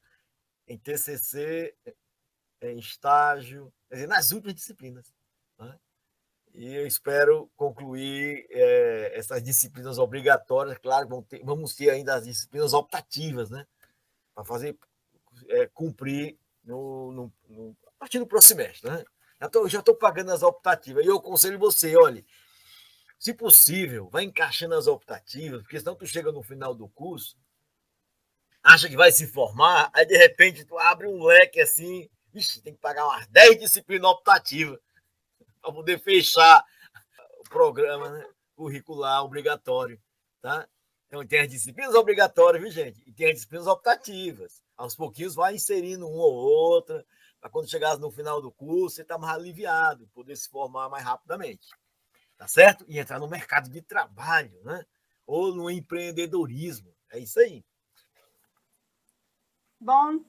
em 0.68 0.76
TCC, 0.76 1.74
em 2.60 2.78
estágio, 2.78 3.72
nas 4.08 4.30
últimas 4.30 4.54
disciplinas. 4.54 5.10
E 6.54 6.74
eu 6.74 6.86
espero 6.86 7.50
concluir 7.56 8.46
é, 8.50 9.12
essas 9.14 9.42
disciplinas 9.42 9.98
obrigatórias. 9.98 10.78
Claro, 10.78 11.08
vamos 11.08 11.26
ter, 11.26 11.44
vamos 11.44 11.74
ter 11.74 11.90
ainda 11.90 12.14
as 12.14 12.24
disciplinas 12.24 12.72
optativas, 12.72 13.50
né? 13.50 13.66
Para 14.34 14.44
fazer 14.44 14.76
é, 15.48 15.66
cumprir 15.68 16.36
no, 16.64 17.12
no, 17.12 17.32
no, 17.48 17.76
a 17.86 17.92
partir 18.00 18.18
do 18.18 18.26
próximo 18.26 18.60
semestre, 18.60 18.90
né? 18.90 19.04
Já 19.68 19.78
estou 19.78 19.94
pagando 19.94 20.32
as 20.32 20.42
optativas. 20.42 21.04
E 21.04 21.08
eu 21.08 21.16
aconselho 21.16 21.58
você, 21.58 21.96
olhe, 21.96 22.26
se 23.18 23.32
possível, 23.32 24.08
vai 24.10 24.24
encaixando 24.24 24.74
as 24.74 24.86
optativas, 24.86 25.62
porque 25.62 25.78
senão 25.78 25.94
tu 25.94 26.06
chega 26.06 26.30
no 26.30 26.42
final 26.42 26.74
do 26.74 26.88
curso, 26.88 27.38
acha 28.62 28.88
que 28.88 28.96
vai 28.96 29.12
se 29.12 29.26
formar, 29.26 29.90
aí 29.94 30.04
de 30.04 30.16
repente 30.16 30.64
tu 30.64 30.78
abre 30.78 31.06
um 31.06 31.24
leque 31.24 31.60
assim, 31.60 32.10
ixi, 32.34 32.60
tem 32.60 32.74
que 32.74 32.80
pagar 32.80 33.06
umas 33.06 33.26
10 33.28 33.60
disciplinas 33.60 34.10
optativas 34.10 34.78
para 35.60 35.72
poder 35.72 35.98
fechar 35.98 36.64
o 37.38 37.48
programa 37.48 38.10
né, 38.10 38.26
curricular 38.54 39.24
obrigatório. 39.24 40.00
Tá? 40.40 40.68
Então, 41.06 41.26
tem 41.26 41.40
as 41.40 41.48
disciplinas 41.48 41.94
obrigatórias, 41.94 42.62
viu, 42.62 42.70
gente? 42.70 43.02
E 43.06 43.12
tem 43.12 43.26
as 43.26 43.34
disciplinas 43.34 43.66
optativas. 43.66 44.62
Aos 44.76 44.94
pouquinhos 44.94 45.34
vai 45.34 45.54
inserindo 45.54 46.08
uma 46.08 46.24
ou 46.24 46.34
outra, 46.34 47.04
para 47.40 47.50
quando 47.50 47.70
chegar 47.70 47.98
no 47.98 48.10
final 48.10 48.40
do 48.40 48.52
curso, 48.52 48.96
você 48.96 49.02
estar 49.02 49.14
tá 49.14 49.20
mais 49.20 49.34
aliviado, 49.34 50.08
poder 50.14 50.36
se 50.36 50.48
formar 50.48 50.88
mais 50.88 51.04
rapidamente. 51.04 51.68
Tá 52.36 52.46
certo? 52.46 52.84
E 52.88 52.98
entrar 52.98 53.18
no 53.18 53.28
mercado 53.28 53.68
de 53.68 53.82
trabalho, 53.82 54.62
né? 54.62 54.84
Ou 55.26 55.54
no 55.54 55.70
empreendedorismo. 55.70 56.94
É 57.10 57.18
isso 57.18 57.38
aí. 57.40 57.64
Bom, 59.80 60.24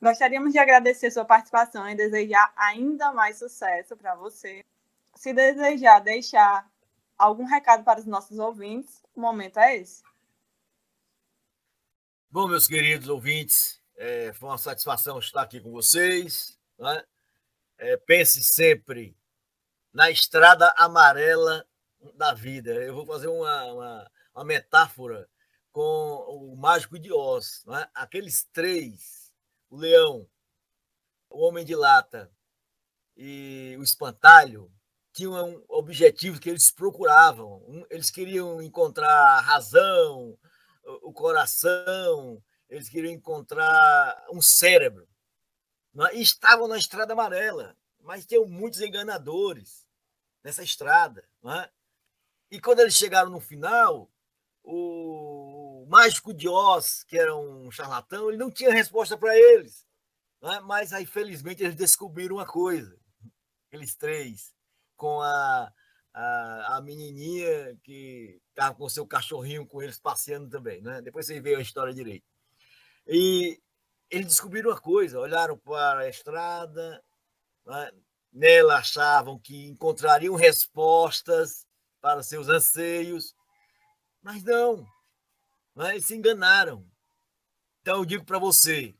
Gostaríamos 0.00 0.52
de 0.52 0.58
agradecer 0.58 1.10
sua 1.10 1.24
participação 1.24 1.88
e 1.88 1.94
desejar 1.94 2.52
ainda 2.56 3.12
mais 3.12 3.38
sucesso 3.38 3.96
para 3.96 4.14
você. 4.14 4.64
Se 5.16 5.32
desejar 5.32 5.98
deixar 5.98 6.70
algum 7.16 7.44
recado 7.44 7.82
para 7.82 7.98
os 7.98 8.06
nossos 8.06 8.38
ouvintes, 8.38 9.02
o 9.14 9.20
momento 9.20 9.58
é 9.58 9.76
esse. 9.76 10.04
Bom, 12.30 12.46
meus 12.46 12.68
queridos 12.68 13.08
ouvintes, 13.08 13.82
é, 13.96 14.32
foi 14.32 14.48
uma 14.48 14.58
satisfação 14.58 15.18
estar 15.18 15.42
aqui 15.42 15.60
com 15.60 15.72
vocês. 15.72 16.56
Né? 16.78 17.04
É, 17.76 17.96
pense 17.96 18.40
sempre 18.40 19.16
na 19.92 20.12
estrada 20.12 20.72
amarela 20.76 21.66
da 22.14 22.32
vida. 22.32 22.70
Eu 22.70 22.94
vou 22.94 23.04
fazer 23.04 23.26
uma, 23.26 23.64
uma, 23.64 24.10
uma 24.32 24.44
metáfora 24.44 25.28
com 25.72 25.80
o 26.28 26.56
Mágico 26.56 27.00
de 27.00 27.12
Oz. 27.12 27.64
Né? 27.66 27.88
Aqueles 27.92 28.44
três 28.52 29.27
o 29.70 29.76
leão, 29.76 30.28
o 31.30 31.40
homem 31.40 31.64
de 31.64 31.74
lata 31.74 32.30
e 33.16 33.76
o 33.78 33.82
espantalho 33.82 34.72
tinham 35.12 35.64
objetivos 35.68 36.38
que 36.38 36.48
eles 36.48 36.70
procuravam. 36.70 37.86
Eles 37.90 38.10
queriam 38.10 38.62
encontrar 38.62 39.10
a 39.10 39.40
razão, 39.40 40.38
o 41.02 41.12
coração 41.12 42.42
eles 42.68 42.88
queriam 42.88 43.12
encontrar 43.12 44.26
um 44.30 44.42
cérebro. 44.42 45.08
É? 46.10 46.16
E 46.16 46.22
estavam 46.22 46.68
na 46.68 46.76
estrada 46.76 47.12
amarela, 47.12 47.76
mas 48.00 48.26
tinham 48.26 48.46
muitos 48.46 48.80
enganadores 48.80 49.86
nessa 50.44 50.62
estrada. 50.62 51.26
É? 51.46 51.70
E 52.50 52.60
quando 52.60 52.80
eles 52.80 52.94
chegaram 52.94 53.30
no 53.30 53.40
final, 53.40 54.10
o 54.62 55.57
mágico 55.88 56.34
de 56.34 56.48
Oz, 56.48 57.04
que 57.04 57.18
era 57.18 57.34
um 57.34 57.70
charlatão, 57.70 58.28
ele 58.28 58.36
não 58.36 58.50
tinha 58.50 58.72
resposta 58.72 59.16
para 59.16 59.36
eles. 59.36 59.86
É? 60.42 60.60
Mas 60.60 60.92
aí, 60.92 61.04
felizmente, 61.04 61.62
eles 61.62 61.74
descobriram 61.74 62.36
uma 62.36 62.46
coisa, 62.46 62.96
aqueles 63.66 63.96
três, 63.96 64.54
com 64.96 65.20
a, 65.20 65.72
a, 66.14 66.76
a 66.76 66.80
menininha 66.82 67.76
que 67.82 68.40
estava 68.50 68.74
com 68.74 68.88
seu 68.88 69.06
cachorrinho 69.06 69.66
com 69.66 69.82
eles 69.82 69.98
passeando 69.98 70.48
também. 70.48 70.80
Né? 70.80 71.02
Depois 71.02 71.26
você 71.26 71.40
vê 71.40 71.54
a 71.56 71.60
história 71.60 71.92
direito. 71.92 72.26
E 73.06 73.60
eles 74.10 74.26
descobriram 74.26 74.70
uma 74.70 74.80
coisa, 74.80 75.18
olharam 75.18 75.56
para 75.58 76.00
a 76.00 76.08
estrada, 76.08 77.02
né? 77.66 77.90
nela 78.32 78.76
achavam 78.76 79.38
que 79.38 79.66
encontrariam 79.66 80.34
respostas 80.34 81.66
para 82.00 82.22
seus 82.22 82.48
anseios, 82.48 83.34
mas 84.22 84.42
não, 84.44 84.86
eles 85.86 86.06
se 86.06 86.14
enganaram. 86.14 86.84
Então 87.80 87.98
eu 87.98 88.04
digo 88.04 88.24
para 88.24 88.38
você, 88.38 88.94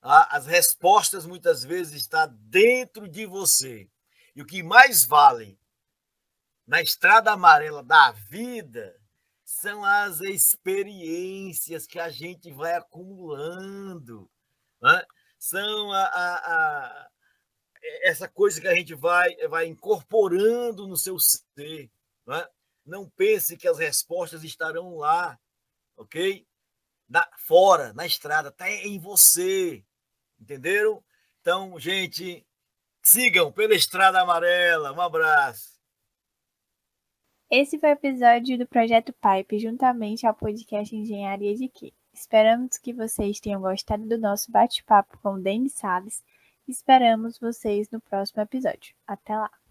as 0.00 0.46
respostas 0.46 1.26
muitas 1.26 1.64
vezes 1.64 2.02
estão 2.02 2.28
dentro 2.28 3.08
de 3.08 3.26
você. 3.26 3.88
E 4.34 4.42
o 4.42 4.46
que 4.46 4.62
mais 4.62 5.04
vale 5.04 5.58
na 6.66 6.82
estrada 6.82 7.32
amarela 7.32 7.82
da 7.82 8.12
vida 8.12 9.00
são 9.44 9.84
as 9.84 10.20
experiências 10.20 11.86
que 11.86 11.98
a 11.98 12.10
gente 12.10 12.52
vai 12.52 12.74
acumulando, 12.74 14.28
né? 14.82 15.04
são 15.38 15.92
a, 15.92 16.02
a, 16.02 16.36
a, 16.36 17.10
essa 18.02 18.28
coisa 18.28 18.60
que 18.60 18.66
a 18.66 18.74
gente 18.74 18.94
vai, 18.94 19.34
vai 19.48 19.66
incorporando 19.66 20.86
no 20.88 20.96
seu 20.96 21.18
ser. 21.18 21.90
Né? 22.26 22.46
Não 22.84 23.08
pense 23.08 23.56
que 23.56 23.68
as 23.68 23.78
respostas 23.78 24.42
estarão 24.42 24.96
lá, 24.96 25.38
ok? 25.96 26.46
Na, 27.08 27.28
fora, 27.36 27.92
na 27.92 28.04
estrada, 28.04 28.48
está 28.48 28.70
em 28.70 28.98
você, 28.98 29.84
entenderam? 30.40 31.02
Então, 31.40 31.78
gente, 31.78 32.44
sigam 33.02 33.52
pela 33.52 33.74
Estrada 33.74 34.20
Amarela. 34.20 34.92
Um 34.92 35.00
abraço. 35.00 35.76
Esse 37.48 37.78
foi 37.78 37.90
o 37.90 37.92
episódio 37.92 38.58
do 38.58 38.66
Projeto 38.66 39.12
Pipe, 39.12 39.60
juntamente 39.60 40.26
ao 40.26 40.34
podcast 40.34 40.94
Engenharia 40.94 41.54
de 41.54 41.68
Quê. 41.68 41.92
Esperamos 42.12 42.76
que 42.78 42.92
vocês 42.92 43.38
tenham 43.38 43.60
gostado 43.60 44.04
do 44.08 44.18
nosso 44.18 44.50
bate-papo 44.50 45.16
com 45.18 45.34
o 45.34 45.40
Denis 45.40 45.74
Salles. 45.74 46.24
Esperamos 46.66 47.38
vocês 47.38 47.88
no 47.90 48.00
próximo 48.00 48.42
episódio. 48.42 48.92
Até 49.06 49.36
lá! 49.36 49.65